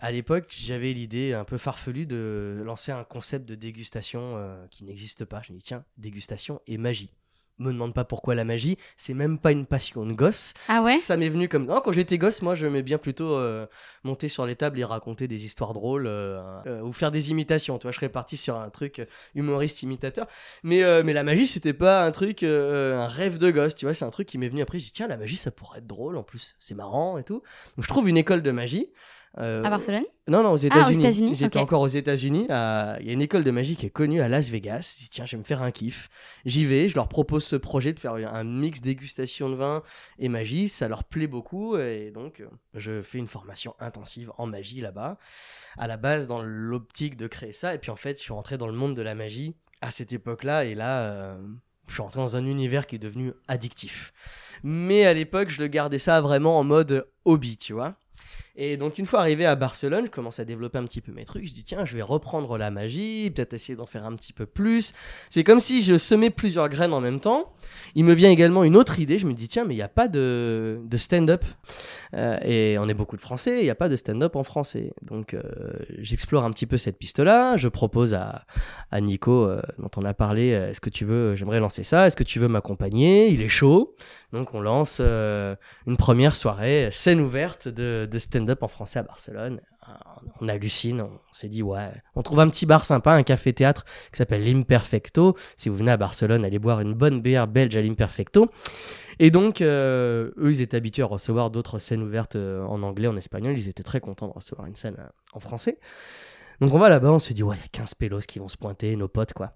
[0.00, 5.26] À l'époque, j'avais l'idée un peu farfelue de lancer un concept de dégustation qui n'existe
[5.26, 5.42] pas.
[5.42, 7.12] Je me dis, tiens, dégustation et magie
[7.58, 10.54] me demande pas pourquoi la magie, c'est même pas une passion de gosse.
[10.68, 10.96] Ah ouais?
[10.96, 13.66] Ça m'est venu comme non, quand j'étais gosse, moi je bien plutôt euh,
[14.02, 17.78] monter sur les tables et raconter des histoires drôles euh, euh, ou faire des imitations,
[17.78, 20.26] tu vois, je serais parti sur un truc humoriste imitateur.
[20.62, 24.04] Mais mais la magie, c'était pas un truc un rêve de gosse, tu vois, c'est
[24.04, 26.16] un truc qui m'est venu après, j'ai dit tiens, la magie ça pourrait être drôle
[26.16, 27.42] en plus, c'est marrant et tout.
[27.76, 28.90] Donc je trouve une école de magie
[29.38, 31.34] euh, à Barcelone Non, non, aux ah, États-Unis.
[31.34, 32.46] J'étais encore aux États-Unis.
[32.48, 34.94] Il y a une école de magie qui est connue à Las Vegas.
[34.96, 36.08] Je dis, tiens, je vais me faire un kiff.
[36.44, 39.82] J'y vais, je leur propose ce projet de faire un mix dégustation de vin
[40.18, 40.68] et magie.
[40.68, 41.76] Ça leur plaît beaucoup.
[41.76, 45.18] Et donc, euh, je fais une formation intensive en magie là-bas.
[45.76, 47.74] À la base, dans l'optique de créer ça.
[47.74, 50.12] Et puis, en fait, je suis rentré dans le monde de la magie à cette
[50.12, 50.64] époque-là.
[50.64, 51.02] Et là.
[51.02, 51.36] Euh,
[51.86, 54.14] je suis rentré dans un univers qui est devenu addictif.
[54.62, 57.98] Mais à l'époque, je le gardais ça vraiment en mode hobby, tu vois.
[58.56, 61.24] Et donc une fois arrivé à Barcelone, je commence à développer un petit peu mes
[61.24, 61.44] trucs.
[61.46, 64.46] Je dis tiens, je vais reprendre la magie, peut-être essayer d'en faire un petit peu
[64.46, 64.92] plus.
[65.28, 67.52] C'est comme si je semais plusieurs graines en même temps.
[67.96, 69.18] Il me vient également une autre idée.
[69.18, 71.44] Je me dis tiens, mais il n'y a pas de, stand-up.
[72.14, 74.92] Euh, et on est beaucoup de Français, il n'y a pas de stand-up en français.
[75.02, 75.42] Donc euh,
[75.98, 77.56] j'explore un petit peu cette piste-là.
[77.56, 78.44] Je propose à,
[79.00, 82.22] Nico, euh, dont on a parlé, est-ce que tu veux, j'aimerais lancer ça, est-ce que
[82.22, 83.30] tu veux m'accompagner?
[83.30, 83.96] Il est chaud.
[84.32, 89.60] Donc on lance une première soirée, scène ouverte de stand-up en français à Barcelone.
[89.88, 89.92] Euh,
[90.40, 94.16] On hallucine, on s'est dit ouais, on trouve un petit bar sympa, un café-théâtre qui
[94.16, 95.36] s'appelle l'Imperfecto.
[95.56, 98.50] Si vous venez à Barcelone, allez boire une bonne bière belge à l'Imperfecto.
[99.18, 103.06] Et donc, euh, eux, ils étaient habitués à recevoir d'autres scènes ouvertes euh, en anglais,
[103.06, 103.56] en espagnol.
[103.56, 104.96] Ils étaient très contents de recevoir une scène
[105.32, 105.78] en français.
[106.60, 108.48] Donc, on va là-bas, on se dit, ouais, il y a 15 pélos qui vont
[108.48, 109.52] se pointer, nos potes, quoi.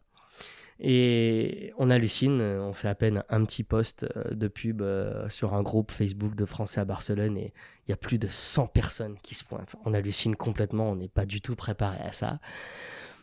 [0.81, 5.55] Et on hallucine, on fait à peine un petit post euh, de pub euh, sur
[5.55, 7.53] un groupe Facebook de Français à Barcelone et
[7.87, 9.75] il y a plus de 100 personnes qui se pointent.
[9.85, 12.38] On hallucine complètement, on n'est pas du tout préparé à ça.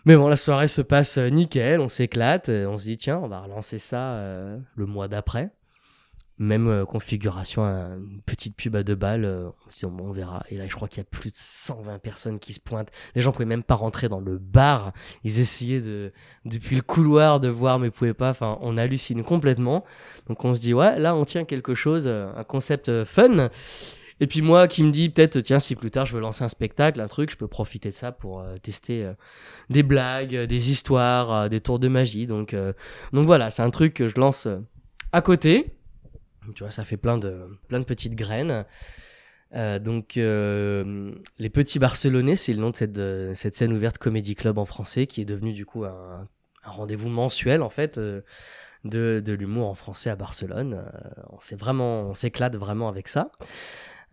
[0.04, 3.30] Mais bon, la soirée se passe euh, nickel, on s'éclate, on se dit tiens, on
[3.30, 4.20] va relancer ça
[4.76, 5.52] le mois d'après.
[6.38, 9.50] Même euh, configuration, un- une petite pub à deux balles, euh,
[9.84, 10.44] on verra.
[10.50, 12.90] Et là, je crois qu'il y a plus de 120 personnes qui se pointent.
[13.16, 14.92] Les gens pouvaient même pas rentrer dans le bar.
[15.24, 16.12] Ils essayaient de,
[16.44, 18.32] depuis le couloir de voir, mais pouvaient pas.
[18.32, 19.86] Enfin, on hallucine complètement.
[20.28, 23.50] Donc on se dit, ouais, là, on tient quelque chose, euh, un concept fun.
[24.20, 26.48] Et puis moi qui me dis peut-être tiens si plus tard je veux lancer un
[26.50, 29.12] spectacle, un truc, je peux profiter de ça pour tester
[29.70, 32.26] des blagues, des histoires, des tours de magie.
[32.26, 32.56] Donc
[33.12, 34.48] donc voilà, c'est un truc que je lance
[35.12, 35.76] à côté.
[36.54, 38.66] Tu vois, ça fait plein de plein de petites graines.
[39.54, 43.98] Euh, donc euh, les petits Barcelonais, c'est le nom de cette euh, cette scène ouverte
[43.98, 46.28] comédie club en français qui est devenu du coup un,
[46.64, 48.00] rendez-vous mensuel en fait.
[48.00, 48.24] de,
[48.84, 50.86] de l'humour en français à Barcelone.
[51.32, 53.32] On on s'éclate vraiment avec ça.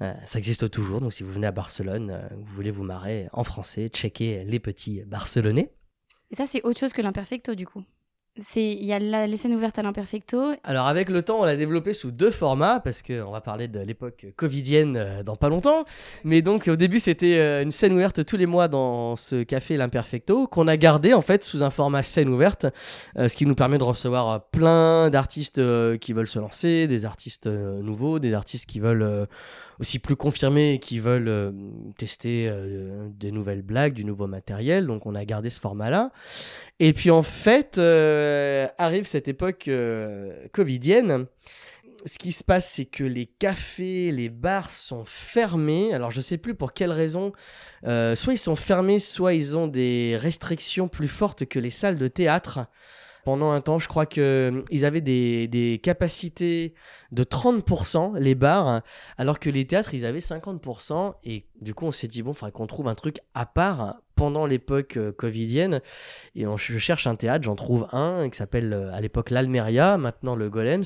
[0.00, 3.88] Ça existe toujours, donc si vous venez à Barcelone, vous voulez vous marrer en français,
[3.88, 5.70] checkez les petits Barcelonais.
[6.32, 7.84] Et ça, c'est autre chose que l'imperfecto, du coup.
[8.38, 10.52] C'est Il y a la- les scènes ouvertes à l'imperfecto.
[10.64, 13.68] Alors avec le temps, on l'a développé sous deux formats parce que on va parler
[13.68, 15.84] de l'époque covidienne euh, dans pas longtemps.
[16.24, 19.76] Mais donc au début, c'était euh, une scène ouverte tous les mois dans ce café
[19.76, 22.64] l'Imperfecto qu'on a gardé en fait sous un format scène ouverte,
[23.18, 25.60] euh, ce qui nous permet de recevoir plein d'artistes
[25.98, 29.26] qui veulent se lancer, des artistes nouveaux, des artistes qui veulent
[29.80, 31.52] aussi plus confirmés et qui veulent euh,
[31.98, 34.86] tester euh, des nouvelles blagues, du nouveau matériel.
[34.86, 36.12] Donc on a gardé ce format-là.
[36.80, 39.70] Et puis en fait, euh, arrive cette époque
[40.52, 41.26] covidienne.
[42.04, 45.94] Ce qui se passe, c'est que les cafés, les bars sont fermés.
[45.94, 47.32] Alors je sais plus pour quelle raison.
[47.84, 52.08] Soit ils sont fermés, soit ils ont des restrictions plus fortes que les salles de
[52.08, 52.66] théâtre.
[53.24, 56.74] Pendant un temps, je crois que euh, avaient des, des capacités
[57.12, 58.82] de 30%, les bars,
[59.16, 61.14] alors que les théâtres, ils avaient 50%.
[61.24, 64.01] Et du coup, on s'est dit, bon, il faudrait qu'on trouve un truc à part
[64.22, 65.80] pendant l'époque euh, covidienne.
[66.36, 69.98] Et on- je cherche un théâtre, j'en trouve un qui s'appelle euh, à l'époque l'Almeria,
[69.98, 70.84] maintenant le Golems.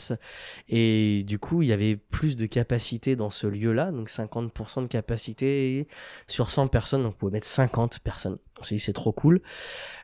[0.71, 4.87] Et du coup, il y avait plus de capacité dans ce lieu-là, donc 50% de
[4.87, 5.87] capacité
[6.27, 8.39] sur 100 personnes, on pouvait mettre 50 personnes.
[8.63, 9.43] C'est trop cool.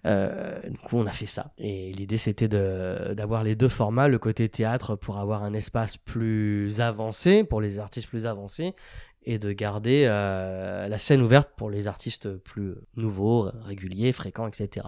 [0.04, 1.52] Euh, du coup, on a fait ça.
[1.56, 6.82] Et l'idée, c'était d'avoir les deux formats, le côté théâtre pour avoir un espace plus
[6.82, 8.74] avancé, pour les artistes plus avancés,
[9.24, 14.86] et de garder euh, la scène ouverte pour les artistes plus nouveaux, réguliers, fréquents, etc.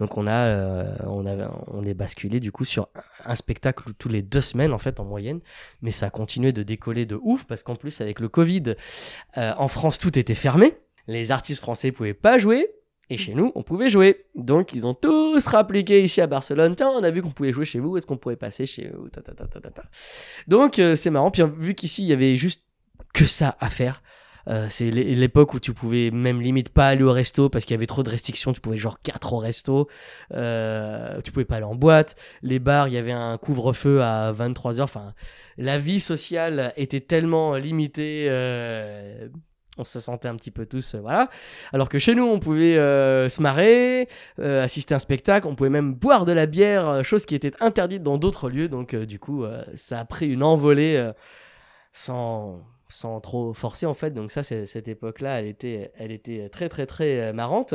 [0.00, 2.88] Donc on a, euh, on a, on est basculé du coup sur
[3.24, 5.40] un spectacle tous les deux semaines en fait en moyenne,
[5.80, 8.74] mais ça a continué de décoller de ouf parce qu'en plus avec le Covid,
[9.38, 12.68] euh, en France tout était fermé, les artistes français pouvaient pas jouer.
[13.10, 14.24] Et chez nous, on pouvait jouer.
[14.34, 16.74] Donc, ils ont tous rappliqué ici à Barcelone.
[16.74, 17.98] Tiens, on a vu qu'on pouvait jouer chez vous.
[17.98, 19.82] Est-ce qu'on pourrait passer chez vous ta, ta, ta.
[20.48, 21.30] Donc, euh, c'est marrant.
[21.30, 22.64] Puis, vu qu'ici, il y avait juste
[23.14, 24.02] que ça à faire.
[24.48, 27.74] Euh, c'est l'é- l'époque où tu pouvais même limite pas aller au resto parce qu'il
[27.74, 28.52] y avait trop de restrictions.
[28.52, 29.88] Tu pouvais genre 4 au resto.
[30.34, 32.16] Euh, tu pouvais pas aller en boîte.
[32.42, 34.82] Les bars, il y avait un couvre-feu à 23h.
[34.82, 35.14] Enfin,
[35.58, 38.26] la vie sociale était tellement limitée.
[38.28, 39.28] euh,
[39.78, 41.30] on se sentait un petit peu tous, euh, voilà.
[41.72, 45.94] Alors que chez nous, on pouvait se marrer, assister à un spectacle, on pouvait même
[45.94, 48.68] boire de la bière, chose qui était interdite dans d'autres lieux.
[48.68, 49.44] Donc, du coup,
[49.76, 51.10] ça a pris une envolée
[51.92, 52.60] sans,
[52.92, 54.12] sans trop forcer, en fait.
[54.12, 57.74] Donc, ça, cette époque-là, elle était, elle était très, très, très euh, marrante.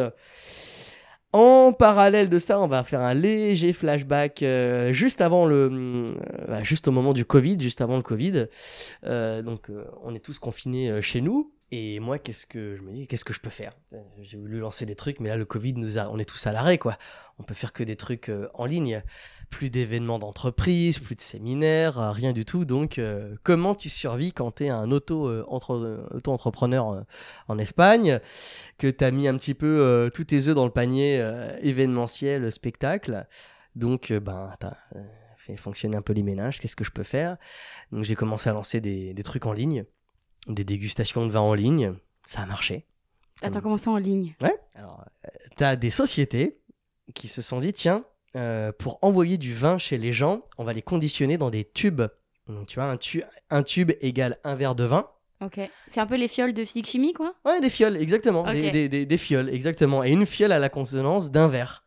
[1.33, 6.07] En parallèle de ça, on va faire un léger flashback euh, juste avant le, euh,
[6.47, 8.47] bah, juste au moment du Covid, juste avant le Covid.
[9.03, 9.69] Donc,
[10.03, 11.51] on est tous confinés chez nous.
[11.69, 13.73] Et moi, qu'est-ce que je me dis Qu'est-ce que je peux faire?
[14.21, 16.53] J'ai voulu lancer des trucs, mais là, le Covid nous a, on est tous à
[16.53, 16.97] l'arrêt, quoi.
[17.39, 19.03] On peut faire que des trucs en ligne.
[19.49, 22.65] Plus d'événements d'entreprise, plus de séminaires, euh, rien du tout.
[22.65, 27.05] Donc, euh, comment tu survis quand tu es un auto, euh, entre- auto-entrepreneur
[27.47, 28.19] en Espagne,
[28.77, 31.25] que tu as mis un petit peu tous tes œufs dans le panier
[31.61, 33.25] événementiel, spectacle?
[33.75, 34.77] Donc, ben, tu as
[35.37, 36.59] fait fonctionner un peu les ménages.
[36.59, 37.37] Qu'est-ce que je peux faire?
[37.91, 39.85] Donc, j'ai commencé à lancer des, des trucs en ligne,
[40.47, 41.93] des dégustations de vin en ligne.
[42.25, 42.85] Ça a marché.
[43.41, 44.35] Attends, comment ça en ligne?
[44.41, 44.55] Ouais.
[44.75, 45.05] Alors,
[45.55, 46.59] tu as des sociétés
[47.13, 48.03] qui se sont dit tiens,
[48.37, 52.03] euh, pour envoyer du vin chez les gens, on va les conditionner dans des tubes.
[52.47, 55.07] Donc, tu vois, un, tu- un tube égale un verre de vin.
[55.43, 55.59] Ok.
[55.87, 57.33] C'est un peu les fioles de physique chimie, quoi?
[57.45, 58.43] Ouais, des fioles, exactement.
[58.53, 60.03] Des, des- des- des fioles, exactement.
[60.03, 61.83] Et une fiole à la consonance d'un verre.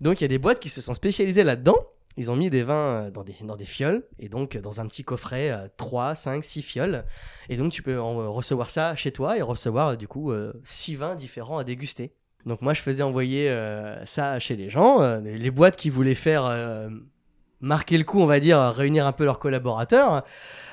[0.00, 1.76] Donc, il y a des boîtes qui se sont spécialisées là-dedans.
[2.18, 2.74] Ils ont mis des vins
[3.06, 4.02] euh, dans des, dans des fioles.
[4.18, 7.04] Et donc, dans un petit coffret, euh, 3, 5, 6 fioles.
[7.50, 10.32] Et donc, tu peux en, euh, recevoir ça chez toi et recevoir, euh, du coup,
[10.64, 12.14] 6 vins différents à déguster.
[12.46, 15.02] Donc, moi, je faisais envoyer euh, ça chez les gens.
[15.02, 16.44] Euh, les boîtes qui voulaient faire.
[16.46, 16.88] euh,
[17.62, 20.24] marquer le coup, on va dire, réunir un peu leurs collaborateurs,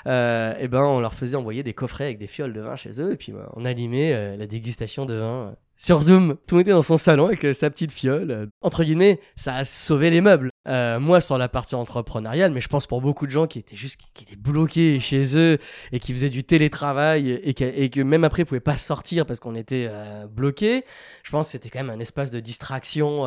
[0.06, 3.14] et ben on leur faisait envoyer des coffrets avec des fioles de vin chez eux,
[3.14, 6.38] et puis ben, on animait la dégustation de vin sur Zoom.
[6.48, 8.48] Tout le monde était dans son salon avec euh, sa petite fiole.
[8.62, 10.50] Entre guillemets, ça a sauvé les meubles.
[10.66, 13.76] Euh, moi, sur la partie entrepreneuriale, mais je pense pour beaucoup de gens qui étaient
[13.76, 15.58] juste qui étaient bloqués chez eux
[15.92, 19.56] et qui faisaient du télétravail et que, même après ils pouvaient pas sortir parce qu'on
[19.56, 20.86] était euh, bloqués.
[21.22, 23.24] Je pense que c'était quand même un espace de distraction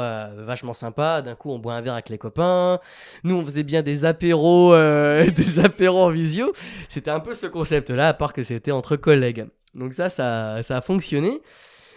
[0.46, 1.20] vachement sympa.
[1.20, 2.78] D'un coup, on boit un verre avec les copains.
[3.22, 4.74] Nous, on faisait bien des apéros,
[5.36, 6.54] des apéros en visio.
[6.88, 9.46] C'était un peu ce concept-là, à part que c'était entre collègues.
[9.74, 11.42] Donc ça, ça a fonctionné.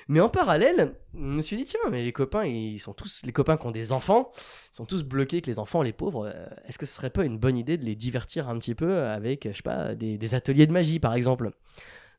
[0.10, 3.32] Mais en parallèle, je me suis dit, tiens, mais les copains, ils sont tous, les
[3.32, 4.32] copains qui ont des enfants,
[4.74, 6.26] ils sont tous bloqués que les enfants, les pauvres.
[6.34, 9.04] euh, Est-ce que ce serait pas une bonne idée de les divertir un petit peu
[9.04, 11.52] avec, je sais pas, des, des ateliers de magie, par exemple?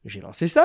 [0.05, 0.65] J'ai lancé ça.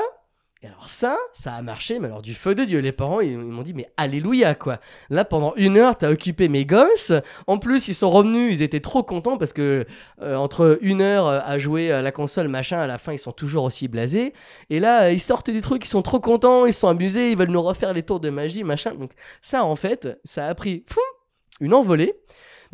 [0.62, 2.78] Et alors ça, ça a marché, mais alors du feu de Dieu.
[2.78, 4.80] Les parents, ils, m'ont dit, mais alléluia, quoi.
[5.10, 7.12] Là, pendant une heure, t'as occupé mes gosses.
[7.46, 9.84] En plus, ils sont revenus, ils étaient trop contents parce que
[10.22, 13.18] euh, entre une heure euh, à jouer à la console, machin, à la fin, ils
[13.18, 14.32] sont toujours aussi blasés.
[14.70, 17.50] Et là, ils sortent du truc, ils sont trop contents, ils sont amusés, ils veulent
[17.50, 18.94] nous refaire les tours de magie, machin.
[18.94, 19.10] Donc
[19.42, 20.86] ça, en fait, ça a pris
[21.60, 22.14] une envolée.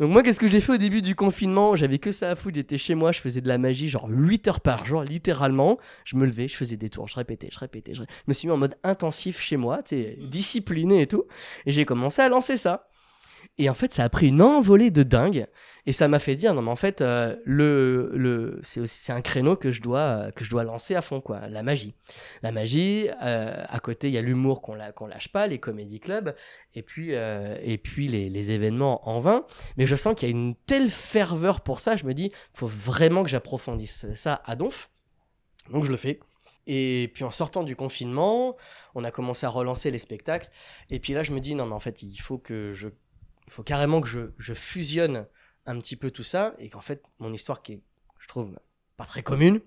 [0.03, 1.77] Donc moi, qu'est-ce que j'ai fait au début du confinement?
[1.77, 4.49] J'avais que ça à foutre, j'étais chez moi, je faisais de la magie genre 8
[4.49, 5.77] heures par jour, littéralement.
[6.03, 7.93] Je me levais, je faisais des tours, je répétais, je répétais.
[7.93, 9.79] Je, je me suis mis en mode intensif chez moi,
[10.17, 11.23] discipliné et tout.
[11.65, 12.89] Et j'ai commencé à lancer ça.
[13.59, 15.45] Et en fait, ça a pris une envolée de dingue.
[15.85, 19.55] Et ça m'a fait dire, non, mais en fait, euh, le, le, c'est un créneau
[19.55, 21.47] que je, dois, que je dois lancer à fond, quoi.
[21.49, 21.93] La magie.
[22.41, 25.59] La magie, euh, à côté, il y a l'humour qu'on la, qu'on lâche pas, les
[25.59, 26.33] comédie clubs,
[26.73, 29.45] et puis, euh, et puis les, les événements en vain.
[29.77, 32.67] Mais je sens qu'il y a une telle ferveur pour ça, je me dis, faut
[32.67, 34.89] vraiment que j'approfondisse ça à donf.
[35.71, 36.19] Donc je le fais.
[36.65, 38.55] Et puis en sortant du confinement,
[38.95, 40.49] on a commencé à relancer les spectacles.
[40.89, 42.89] Et puis là, je me dis, non, mais en fait, il faut que je.
[43.47, 45.25] Il faut carrément que je, je fusionne
[45.65, 46.53] un petit peu tout ça.
[46.59, 47.81] Et qu'en fait, mon histoire qui est,
[48.19, 48.57] je trouve,
[48.97, 49.59] pas très commune.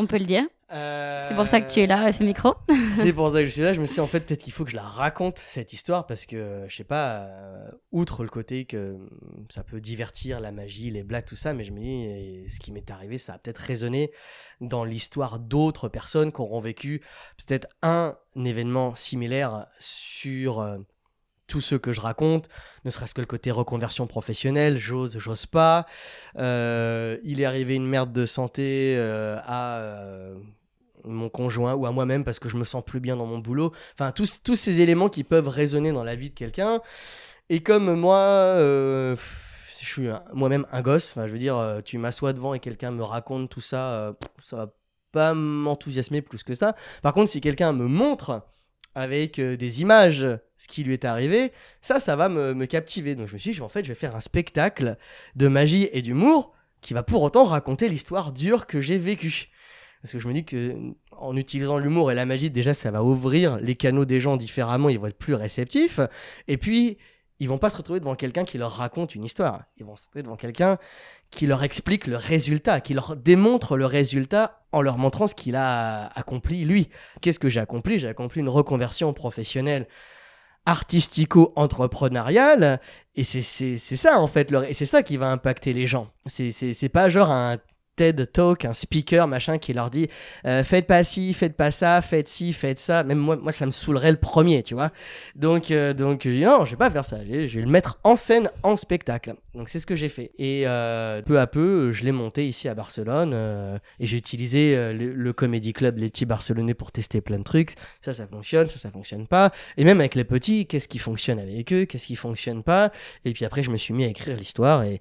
[0.00, 0.44] On peut le dire.
[0.70, 2.54] euh, C'est pour ça que tu es là à ce micro.
[2.98, 3.72] c'est pour ça que je suis là.
[3.72, 6.06] Je me suis dit, en fait, peut-être qu'il faut que je la raconte, cette histoire,
[6.06, 8.96] parce que, je sais pas, euh, outre le côté que
[9.50, 12.70] ça peut divertir, la magie, les blagues, tout ça, mais je me dis, ce qui
[12.70, 14.12] m'est arrivé, ça a peut-être résonné
[14.60, 17.00] dans l'histoire d'autres personnes qui auront vécu
[17.36, 20.78] peut-être un événement similaire sur euh,
[21.48, 22.48] tout ce que je raconte,
[22.84, 25.86] ne serait-ce que le côté reconversion professionnelle, j'ose, j'ose pas.
[26.38, 30.38] Euh, il est arrivé une merde de santé euh, à euh,
[31.04, 33.72] mon conjoint ou à moi-même parce que je me sens plus bien dans mon boulot.
[33.94, 36.80] Enfin, tous, tous ces éléments qui peuvent résonner dans la vie de quelqu'un.
[37.48, 39.16] Et comme moi, je
[39.84, 43.62] suis moi-même un gosse, je veux dire, tu m'assois devant et quelqu'un me raconte tout
[43.62, 44.74] ça, ça va
[45.12, 46.74] pas m'enthousiasmer plus que ça.
[47.00, 48.42] Par contre, si quelqu'un me montre
[48.94, 53.14] avec euh, des images ce qui lui est arrivé, ça, ça va me, captiver.
[53.14, 54.96] Donc je me suis dit, en fait, je vais faire un spectacle
[55.36, 59.50] de magie et d'humour qui va pour autant raconter l'histoire dure que j'ai vécue.
[60.02, 60.76] Parce que je me dis que
[61.12, 64.88] en utilisant l'humour et la magie, déjà, ça va ouvrir les canaux des gens différemment,
[64.88, 66.00] ils vont être plus réceptifs.
[66.46, 66.98] Et puis,
[67.40, 69.64] ils vont pas se retrouver devant quelqu'un qui leur raconte une histoire.
[69.76, 70.78] Ils vont se retrouver devant quelqu'un
[71.30, 75.56] qui leur explique le résultat, qui leur démontre le résultat en leur montrant ce qu'il
[75.56, 76.88] a accompli lui.
[77.20, 77.98] Qu'est-ce que j'ai accompli?
[77.98, 79.86] J'ai accompli une reconversion professionnelle
[80.66, 82.80] artistico-entrepreneuriale.
[83.14, 83.42] Et c'est
[83.78, 86.10] ça en fait le- et c'est ça qui va impacter les gens.
[86.26, 87.56] C'est pas genre un
[87.98, 90.06] TED Talk, un speaker, machin, qui leur dit
[90.46, 93.02] euh, faites pas ci, faites pas ça, faites ci, faites ça.
[93.02, 94.92] Même moi, moi ça me saoulerait le premier, tu vois.
[95.34, 97.18] Donc, euh, donc non, je vais pas faire ça.
[97.24, 99.34] Je vais, le mettre en scène, en spectacle.
[99.54, 100.30] Donc, c'est ce que j'ai fait.
[100.38, 103.32] Et euh, peu à peu, je l'ai monté ici à Barcelone.
[103.34, 107.44] euh, et j'ai utilisé le, le Comedy Club, les petits Barcelonais, pour tester plein de
[107.44, 107.72] trucs.
[108.04, 109.50] Ça, ça fonctionne, ça, ça fonctionne pas.
[109.76, 112.92] Et même avec les petits, qu'est-ce qui fonctionne avec eux, qu'est-ce qui fonctionne pas.
[113.24, 115.00] Et puis après, je me suis mis à écrire l'histoire et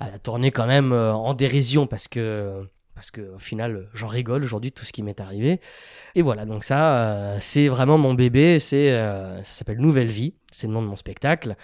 [0.00, 2.37] à la tourner quand même en dérision parce que
[2.94, 5.60] parce que au final j'en rigole aujourd'hui tout ce qui m'est arrivé.
[6.14, 10.34] Et voilà donc ça euh, c'est vraiment mon bébé c'est euh, ça s'appelle Nouvelle Vie
[10.50, 11.56] c'est le nom de mon spectacle.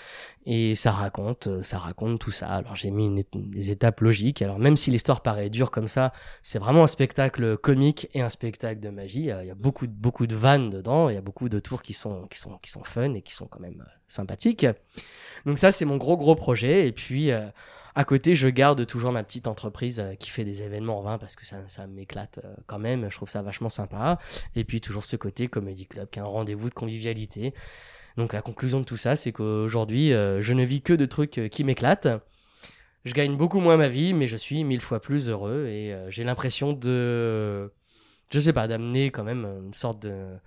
[0.47, 2.49] Et ça raconte euh, ça raconte tout ça.
[2.49, 4.43] Alors j'ai mis une des étapes logiques.
[4.43, 8.29] Alors même si l'histoire paraît dure comme ça c'est vraiment un spectacle comique et un
[8.29, 9.21] spectacle de magie.
[9.21, 11.09] Il y a, beaucoup de beaucoup de vannes dedans.
[11.09, 13.33] Il y a beaucoup de tours qui sont qui sont qui sont fun et qui
[13.33, 14.67] sont quand même euh, sympathiques.
[15.47, 16.87] Donc ça c'est mon gros gros projet.
[16.87, 17.47] Et puis euh,
[17.96, 21.18] à côté, je garde toujours ma petite entreprise euh, qui fait des événements en vin
[21.18, 23.09] parce que ça, ça m'éclate euh, quand même.
[23.09, 24.18] Je trouve ça vachement sympa.
[24.57, 27.54] Et puis toujours ce côté Comedy Club qui est un rendez-vous de convivialité.
[28.16, 31.48] Donc la conclusion de tout ça, c'est qu'aujourd'hui, euh, je ne vis que de trucs
[31.50, 32.09] qui m'éclatent.
[33.04, 36.24] Je gagne beaucoup moins ma vie, mais je suis mille fois plus heureux et j'ai
[36.24, 37.70] l'impression de,
[38.30, 40.38] je sais pas, d'amener quand même une sorte de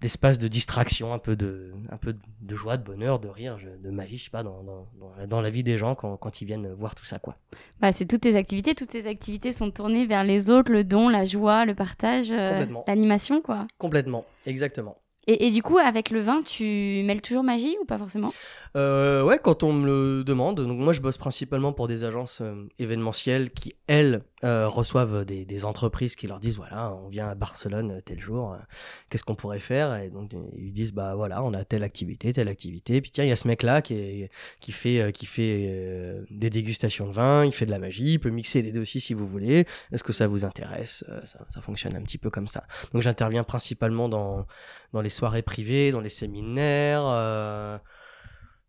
[0.00, 3.90] d'espace de distraction, un peu de, un peu de joie, de bonheur, de rire, de
[3.90, 4.86] magie, je sais pas, dans, dans,
[5.26, 7.36] dans- la vie des gens quand, quand ils viennent voir tout ça, quoi.
[7.80, 8.74] Bah, c'est toutes tes activités.
[8.74, 12.66] Toutes tes activités sont tournées vers les autres, le don, la joie, le partage, euh,
[12.86, 13.62] l'animation, quoi.
[13.78, 14.96] Complètement, exactement.
[15.26, 18.32] Et, du coup, avec le vin, tu mêles toujours magie ou pas forcément?
[18.76, 20.56] Euh, ouais, quand on me le demande.
[20.56, 25.64] Donc moi, je bosse principalement pour des agences euh, événementielles qui, elles, euh, reçoivent des,
[25.64, 28.56] entreprises qui leur disent voilà, on vient à Barcelone tel jour,
[29.08, 29.94] qu'est-ce qu'on pourrait faire?
[29.94, 33.00] Et donc ils disent bah voilà, on a telle activité, telle activité.
[33.00, 34.28] Puis tiens, il y a ce mec-là qui,
[34.60, 38.30] qui fait, qui fait des dégustations de vin, il fait de la magie, il peut
[38.30, 39.64] mixer les deux aussi si vous voulez.
[39.92, 41.04] Est-ce que ça vous intéresse?
[41.24, 42.64] Ça fonctionne un petit peu comme ça.
[42.92, 44.44] Donc j'interviens principalement dans
[44.94, 47.04] dans les soirées privées, dans les séminaires.
[47.04, 47.76] euh,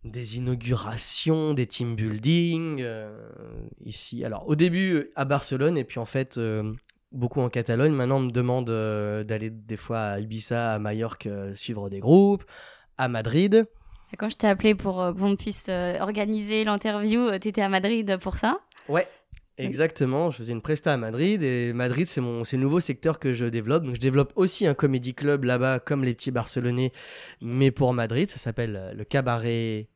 [0.03, 3.09] des inaugurations, des team building euh,
[3.83, 4.23] ici.
[4.23, 6.73] Alors au début à Barcelone et puis en fait euh,
[7.11, 7.91] beaucoup en Catalogne.
[7.91, 11.99] Maintenant on me demande euh, d'aller des fois à Ibiza, à Majorque euh, suivre des
[11.99, 12.43] groupes,
[12.99, 13.65] à Madrid.
[14.19, 18.17] Quand je t'ai appelé pour euh, qu'on puisse euh, organiser l'interview, euh, t'étais à Madrid
[18.21, 18.59] pour ça?
[18.87, 19.07] Ouais.
[19.57, 23.19] Exactement, je faisais une presta à Madrid et Madrid c'est mon c'est le nouveau secteur
[23.19, 23.83] que je développe.
[23.83, 26.91] Donc je développe aussi un comédie club là-bas comme les petits barcelonais
[27.41, 29.87] mais pour Madrid, ça s'appelle euh, le cabaret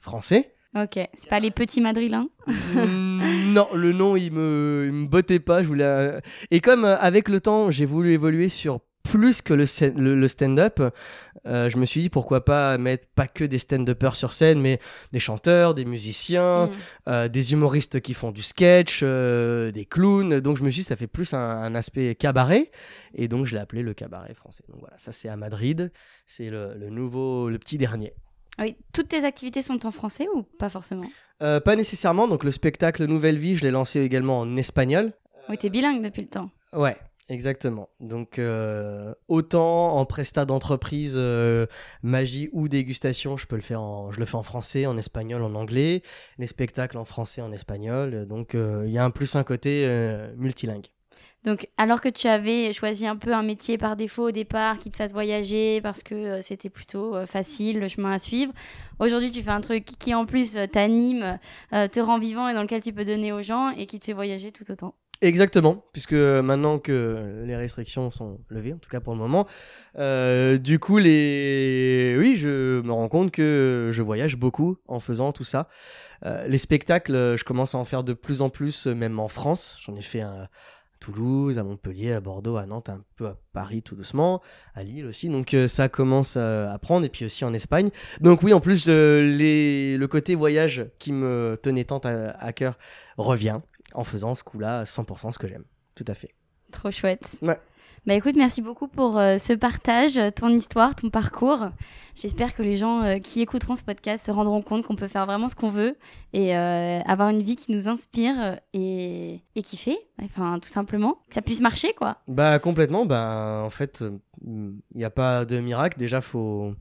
[0.00, 0.52] français.
[0.76, 2.26] Ok, c'est pas les petits madrilènes
[2.74, 5.62] Mm, non, le nom il me, il me bottait pas.
[5.62, 9.54] Je voulais un- et comme euh, avec le temps j'ai voulu évoluer sur plus que
[9.54, 10.80] le, scè- le, le stand-up,
[11.46, 14.80] euh, je me suis dit pourquoi pas mettre pas que des stand-uppers sur scène, mais
[15.12, 16.70] des chanteurs, des musiciens, Mm.
[17.08, 20.40] euh, des humoristes qui font du sketch, euh, des clowns.
[20.40, 22.70] Donc je me suis dit ça fait plus un, un aspect cabaret
[23.14, 24.64] et donc je l'ai appelé le cabaret français.
[24.68, 25.92] Donc voilà, ça c'est à Madrid,
[26.26, 28.14] c'est le, le nouveau, le petit dernier.
[28.58, 31.06] Oui, toutes tes activités sont en français ou pas forcément?
[31.40, 35.12] Pas nécessairement, donc le spectacle Nouvelle Vie, je l'ai lancé également en espagnol.
[35.50, 36.50] Oui, t'es bilingue depuis le temps.
[36.72, 36.96] Ouais,
[37.28, 37.88] exactement.
[38.00, 41.66] Donc euh, autant en prestat d'entreprise, euh,
[42.02, 45.54] magie ou dégustation, je peux le faire je le fais en français, en espagnol, en
[45.54, 46.02] anglais.
[46.38, 48.26] Les spectacles en français, en espagnol.
[48.26, 49.86] Donc euh, il y a un plus un côté
[50.36, 50.86] multilingue.
[51.44, 54.90] Donc, alors que tu avais choisi un peu un métier par défaut au départ qui
[54.90, 58.50] te fasse voyager parce que c'était plutôt facile le chemin à suivre,
[58.98, 61.38] aujourd'hui tu fais un truc qui en plus t'anime,
[61.70, 64.14] te rend vivant et dans lequel tu peux donner aux gens et qui te fait
[64.14, 64.94] voyager tout autant.
[65.24, 69.46] Exactement, puisque maintenant que les restrictions sont levées, en tout cas pour le moment,
[69.98, 72.14] euh, du coup, les...
[72.18, 75.66] oui, je me rends compte que je voyage beaucoup en faisant tout ça.
[76.26, 79.18] Euh, les spectacles, euh, je commence à en faire de plus en plus, euh, même
[79.18, 79.78] en France.
[79.80, 80.46] J'en ai fait un
[81.04, 84.40] Toulouse, à Montpellier, à Bordeaux, à Nantes, un peu à Paris tout doucement,
[84.74, 85.28] à Lille aussi.
[85.28, 87.90] Donc euh, ça commence à, prendre, et puis aussi en Espagne.
[88.22, 92.78] Donc oui, en plus, euh, le côté voyage qui me tenait tant à cœur
[93.18, 93.60] revient
[93.94, 95.64] en faisant ce coup-là 100% ce que j'aime.
[95.94, 96.34] Tout à fait.
[96.70, 97.38] Trop chouette.
[97.42, 97.58] Ouais.
[98.06, 101.70] Bah écoute, merci beaucoup pour euh, ce partage, euh, ton histoire, ton parcours.
[102.14, 105.24] J'espère que les gens euh, qui écouteront ce podcast se rendront compte qu'on peut faire
[105.24, 105.96] vraiment ce qu'on veut
[106.34, 111.34] et euh, avoir une vie qui nous inspire et, et kiffer, enfin tout simplement, que
[111.34, 112.18] ça puisse marcher quoi.
[112.28, 114.04] Bah complètement, bah en fait,
[114.44, 115.98] il n'y a pas de miracle.
[115.98, 116.74] Déjà, faut...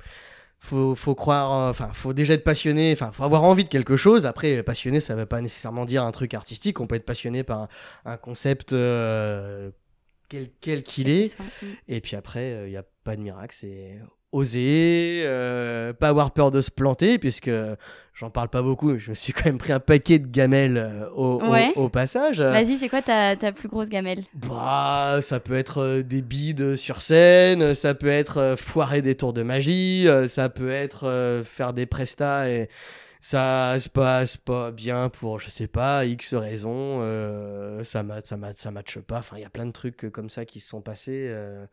[0.65, 3.97] Faut, faut croire, euh, enfin, faut déjà être passionné, enfin, faut avoir envie de quelque
[3.97, 4.25] chose.
[4.25, 6.79] Après, passionné, ça veut pas nécessairement dire un truc artistique.
[6.79, 7.67] On peut être passionné par un,
[8.05, 9.71] un concept euh,
[10.29, 11.35] quel quel qu'il est.
[11.89, 13.53] Et puis après, il n'y a pas de miracle.
[13.59, 13.99] C'est
[14.33, 17.49] oser, euh, pas avoir peur de se planter, puisque
[18.13, 21.09] j'en parle pas beaucoup, je me suis quand même pris un paquet de gamelles euh,
[21.15, 21.71] au, au- Ouais.
[21.75, 22.41] au passage.
[22.41, 24.23] Vas-y, c'est quoi ta, ta plus grosse gamelle?
[24.33, 29.33] Bah, ça peut être euh, des bides sur scène, ça peut être foirer des tours
[29.33, 32.69] de magie, ça peut être faire des prestats et
[33.25, 38.35] ça se passe pas bien pour, je sais pas, X raisons, euh, ça ma- ça
[38.35, 39.19] ma- ça matche pas.
[39.19, 41.65] Enfin, il y a plein de trucs euh, comme ça qui se sont passés, euh,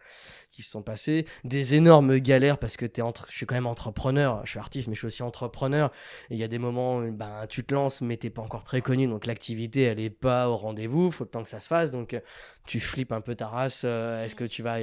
[0.53, 1.27] qui se sont passés.
[1.43, 4.87] Des énormes galères parce que t'es entre, je suis quand même entrepreneur, je suis artiste,
[4.87, 5.91] mais je suis aussi entrepreneur.
[6.31, 9.09] Il y a des moments, ben, tu te lances, mais t'es pas encore très connu,
[9.09, 12.15] donc l'activité, elle est pas au rendez-vous, faut le temps que ça se fasse, donc
[12.15, 12.21] euh,
[12.69, 13.83] tu flippes un peu ta race.
[13.83, 14.79] Est-ce que tu vas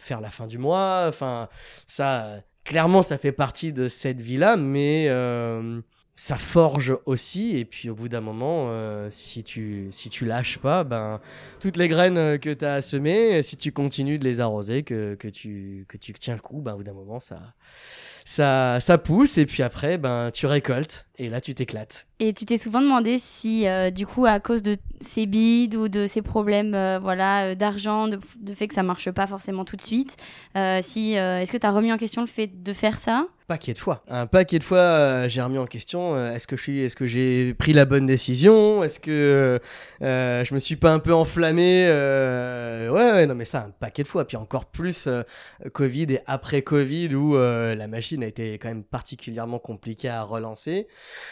[0.00, 1.04] faire la fin du mois?
[1.08, 1.48] Enfin,
[1.86, 5.80] ça, clairement, ça fait partie de cette vie-là, mais euh,
[6.18, 7.56] ça forge aussi.
[7.56, 11.20] Et puis, au bout d'un moment, euh, si tu si tu lâches pas, ben
[11.60, 15.14] toutes les graines euh, que tu as semées, si tu continues de les arroser, que,
[15.14, 17.38] que tu que tu tiens le coup, ben au bout d'un moment, ça
[18.24, 19.38] ça ça pousse.
[19.38, 21.06] Et puis après, ben tu récoltes.
[21.18, 22.08] Et là, tu t'éclates.
[22.18, 25.88] Et tu t'es souvent demandé si, euh, du coup, à cause de ces bides ou
[25.88, 29.82] de ces problèmes voilà, d'argent, de, de fait que ça marche pas forcément tout de
[29.82, 30.16] suite,
[30.82, 33.26] si, est-ce que tu as remis en question le fait de faire ça?
[33.48, 34.02] Paquet de fois.
[34.08, 36.94] Un paquet de fois, euh, j'ai remis en question euh, est-ce que je suis, est-ce
[36.94, 38.84] que j'ai pris la bonne décision?
[38.84, 39.58] Est-ce que
[40.02, 43.70] euh, je me suis pas un peu enflammé Euh, Ouais, ouais, non, mais ça, un
[43.70, 44.26] paquet de fois.
[44.26, 45.22] Puis encore plus euh,
[45.72, 50.22] Covid et après Covid où euh, la machine a été quand même particulièrement compliquée à
[50.22, 50.86] relancer.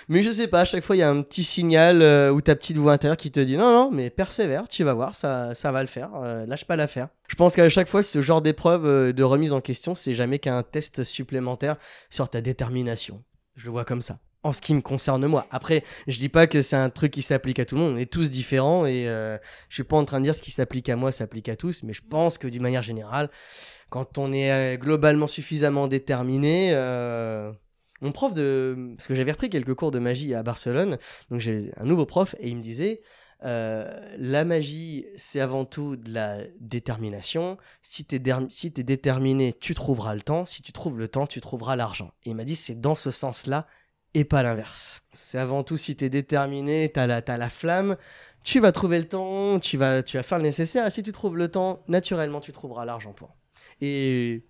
[0.09, 2.41] Mais je sais pas, à chaque fois, il y a un petit signal euh, ou
[2.41, 5.55] ta petite voix intérieure qui te dit non, non, mais persévère, tu vas voir, ça,
[5.55, 7.09] ça va le faire, euh, lâche pas l'affaire.
[7.29, 10.39] Je pense qu'à chaque fois, ce genre d'épreuve euh, de remise en question, c'est jamais
[10.39, 11.77] qu'un test supplémentaire
[12.11, 13.25] sur ta détermination.
[13.57, 14.19] Je le vois comme ça.
[14.43, 15.47] En ce qui me concerne moi.
[15.51, 17.95] Après, je dis pas que c'est un truc qui s'applique à tout le monde.
[17.95, 19.37] On est tous différents et euh,
[19.69, 21.83] je suis pas en train de dire ce qui s'applique à moi s'applique à tous,
[21.83, 23.29] mais je pense que d'une manière générale,
[23.91, 27.51] quand on est euh, globalement suffisamment déterminé, euh,
[28.03, 30.99] mon prof de, parce que j'avais repris quelques cours de magie à Barcelone,
[31.31, 33.01] donc j'ai un nouveau prof et il me disait.
[33.45, 37.59] Euh, la magie, c'est avant tout de la détermination.
[37.83, 40.45] Si tu es, si déterminé, tu trouveras le temps.
[40.45, 42.13] Si tu trouves le temps, tu trouveras l'argent.
[42.25, 43.67] Et il m'a dit, c'est dans ce sens-là
[44.15, 45.03] et pas l'inverse.
[45.13, 47.97] C'est avant tout, si tu es déterminé, tu as la flamme,
[48.43, 50.87] tu vas trouver le temps, tu vas, tu vas faire le nécessaire.
[50.87, 53.37] Et si tu trouves le temps, naturellement, tu trouveras l'argent pour.
[53.81, 54.47] Et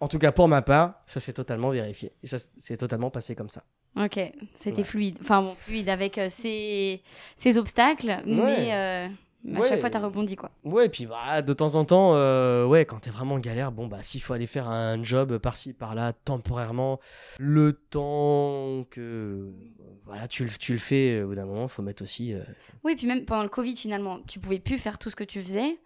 [0.00, 2.12] en tout cas, pour ma part, ça s'est totalement vérifié.
[2.22, 3.64] Et ça s'est totalement passé comme ça.
[3.96, 4.18] Ok,
[4.54, 4.84] c'était Ouais.
[4.84, 5.18] fluide.
[5.20, 7.02] Enfin bon, fluide avec euh, ces,
[7.36, 9.06] ces obstacles, mais euh,
[9.54, 9.68] à Ouais.
[9.68, 10.50] chaque fois, tu as rebondi, quoi.
[10.64, 13.70] Ouais, et puis bah, de temps en temps, euh, ouais, quand t'es vraiment en galère,
[13.70, 17.00] bon, bah, s'il faut aller faire un job par-ci, par-là, temporairement,
[17.38, 19.52] le temps que.
[20.06, 22.32] Voilà, tu, le- tu le fais, euh, au bout d'un moment, faut mettre aussi.
[22.32, 22.40] euh,
[22.84, 25.40] Oui, puis même pendant le Covid, finalement, tu pouvais plus faire tout ce que tu
[25.40, 25.78] faisais,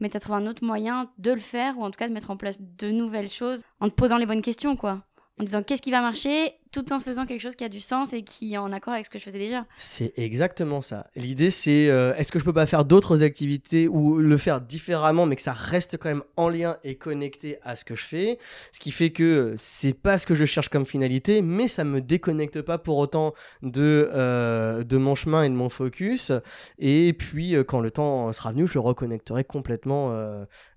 [0.00, 2.12] mais tu as trouvé un autre moyen de le faire, ou en tout cas de
[2.12, 5.02] mettre en place de nouvelles choses, en te posant les bonnes questions, quoi.
[5.40, 7.80] En disant qu'est-ce qui va marcher, tout en se faisant quelque chose qui a du
[7.80, 9.66] sens et qui est en accord avec ce que je faisais déjà.
[9.76, 11.06] C'est exactement ça.
[11.14, 15.26] L'idée, c'est euh, est-ce que je peux pas faire d'autres activités ou le faire différemment,
[15.26, 18.38] mais que ça reste quand même en lien et connecté à ce que je fais?
[18.72, 22.00] Ce qui fait que c'est pas ce que je cherche comme finalité, mais ça me
[22.00, 26.32] déconnecte pas pour autant de, euh, de mon chemin et de mon focus.
[26.78, 29.92] Et puis, euh, quand le temps sera venu, je le reconnecterai complètement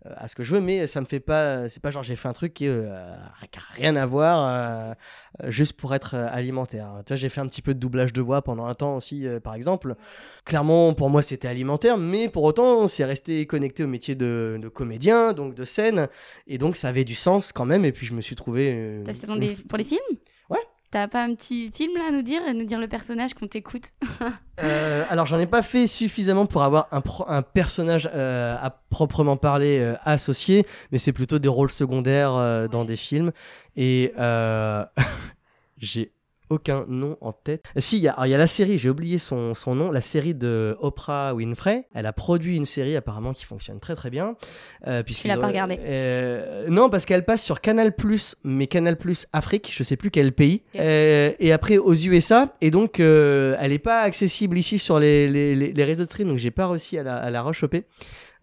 [0.04, 0.62] à ce que je veux.
[0.62, 1.70] Mais ça me fait pas.
[1.70, 3.16] C'est pas genre j'ai fait un truc qui, euh,
[3.52, 4.96] qui a rien à voir.
[5.48, 6.88] juste pour être euh, alimentaire.
[7.06, 9.40] Tu j'ai fait un petit peu de doublage de voix pendant un temps aussi, euh,
[9.40, 9.96] par exemple.
[10.46, 14.68] Clairement, pour moi, c'était alimentaire, mais pour autant, c'est resté connecté au métier de, de
[14.70, 16.08] comédien, donc de scène,
[16.48, 17.86] et donc ça avait du sens quand même.
[17.86, 18.74] Et puis je me suis trouvé.
[18.76, 20.00] euh, T'as fait dans des- pour les films?
[20.50, 20.60] Ouais.
[20.92, 23.48] T'as pas un petit film là à nous dire, à nous dire le personnage qu'on
[23.48, 23.84] t'écoute?
[24.64, 28.70] Euh, alors, j'en ai pas fait suffisamment pour avoir un, pro- un personnage euh, à
[28.70, 33.34] proprement parler euh, associé, mais c'est plutôt des rôles secondaires dans des films.
[33.76, 34.14] Et
[35.78, 36.12] j'ai
[36.52, 37.64] aucun nom en tête.
[37.78, 40.78] Si, il y, a- y la série, j'ai oublié son, son nom, la série de
[40.80, 41.88] Oprah Winfrey.
[41.96, 44.36] Elle a produit une série apparemment qui fonctionne très très bien.
[44.86, 47.96] Euh, puisqu'ils l'as pas ont- regardée euh, Non, parce qu'elle passe sur Canal+,
[48.44, 48.96] mais Canal+,
[49.34, 50.62] Afrique, je sais plus quel pays.
[50.80, 55.28] Euh, et après aux USA, et donc euh, elle est pas accessible ici sur les,
[55.28, 57.86] les, les- les réseaux de stream, donc j'ai pas réussi à la, à la rechoper.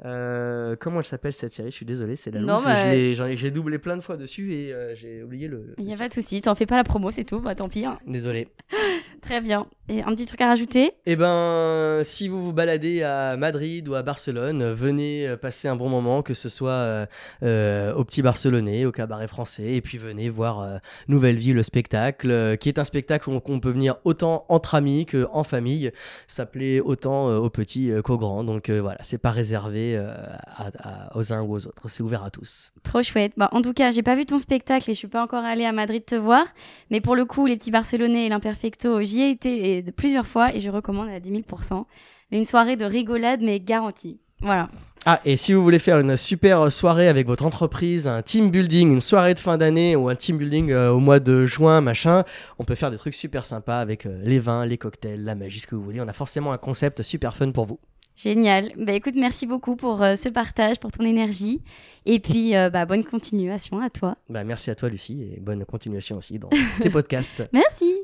[0.04, 2.64] Euh, comment elle s'appelle cette série Je suis désolé, c'est la Non, loose.
[2.64, 5.74] bah- J'ai doublé plein de fois dessus et euh, j'ai oublié le.
[5.78, 7.54] Il le y a pas de souci, t'en fais pas la promo, c'est tout, bah
[7.54, 7.84] tant pis.
[7.84, 7.98] hein.
[8.06, 8.48] Désolé.
[9.22, 9.68] Très bien.
[9.88, 10.92] Et un petit truc à rajouter?
[11.06, 15.76] Eh ben, si vous vous baladez à Madrid ou à Barcelone, venez euh, passer un
[15.76, 17.06] bon moment, que ce soit
[17.42, 22.56] euh, au Petit Barcelonais, au Cabaret Français, et puis venez voir Nouvelle Vie, le spectacle,
[22.58, 25.92] qui est un spectacle où on, qu'on peut venir autant entre amis qu'en famille.
[26.26, 28.42] Ça plaît autant aux petits qu'aux grands.
[28.44, 30.12] Donc voilà, c'est pas réservé euh,
[30.56, 30.70] à-
[31.10, 31.88] à- aux uns ou aux autres.
[31.88, 32.72] C'est ouvert à tous.
[32.82, 33.32] Trop chouette.
[33.36, 35.64] Bah, en tout cas, j'ai pas vu ton spectacle et je suis pas encore allée
[35.64, 36.44] à Madrid te voir.
[36.90, 40.26] Mais pour le coup, les petits Barcelonais et l'Imperfecto, j'y ai été et de plusieurs
[40.26, 41.84] fois et je recommande à 10 000%
[42.30, 44.20] Une soirée de rigolade, mais garantie.
[44.40, 44.68] Voilà.
[45.04, 48.92] Ah, et si vous voulez faire une super soirée avec votre entreprise, un team building,
[48.92, 52.22] une soirée de fin d'année ou un team building euh, au mois de juin, machin,
[52.58, 55.58] on peut faire des trucs super sympas avec euh, les vins, les cocktails, la magie,
[55.60, 56.00] ce que vous voulez.
[56.00, 57.80] On a forcément un concept super fun pour vous.
[58.14, 58.72] Génial.
[58.76, 61.62] Bah écoute, merci beaucoup pour euh, ce partage, pour ton énergie.
[62.04, 64.16] Et puis, euh, bah, bonne continuation à toi.
[64.28, 66.50] Bah, merci à toi, Lucie, et bonne continuation aussi dans
[66.80, 67.42] tes podcasts.
[67.52, 67.94] Merci.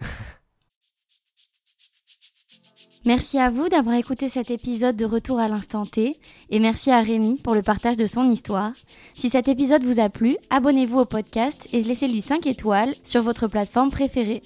[3.08, 6.18] Merci à vous d'avoir écouté cet épisode de Retour à l'instant T
[6.50, 8.72] et merci à Rémi pour le partage de son histoire.
[9.14, 13.48] Si cet épisode vous a plu, abonnez-vous au podcast et laissez-lui 5 étoiles sur votre
[13.48, 14.42] plateforme préférée.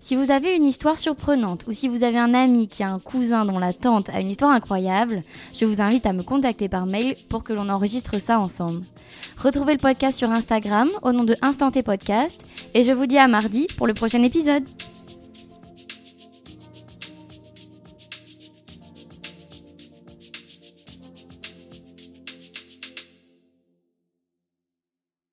[0.00, 3.00] Si vous avez une histoire surprenante ou si vous avez un ami qui a un
[3.00, 6.86] cousin dont la tante a une histoire incroyable, je vous invite à me contacter par
[6.86, 8.86] mail pour que l'on enregistre ça ensemble.
[9.36, 13.18] Retrouvez le podcast sur Instagram au nom de Instant T Podcast et je vous dis
[13.18, 14.64] à mardi pour le prochain épisode.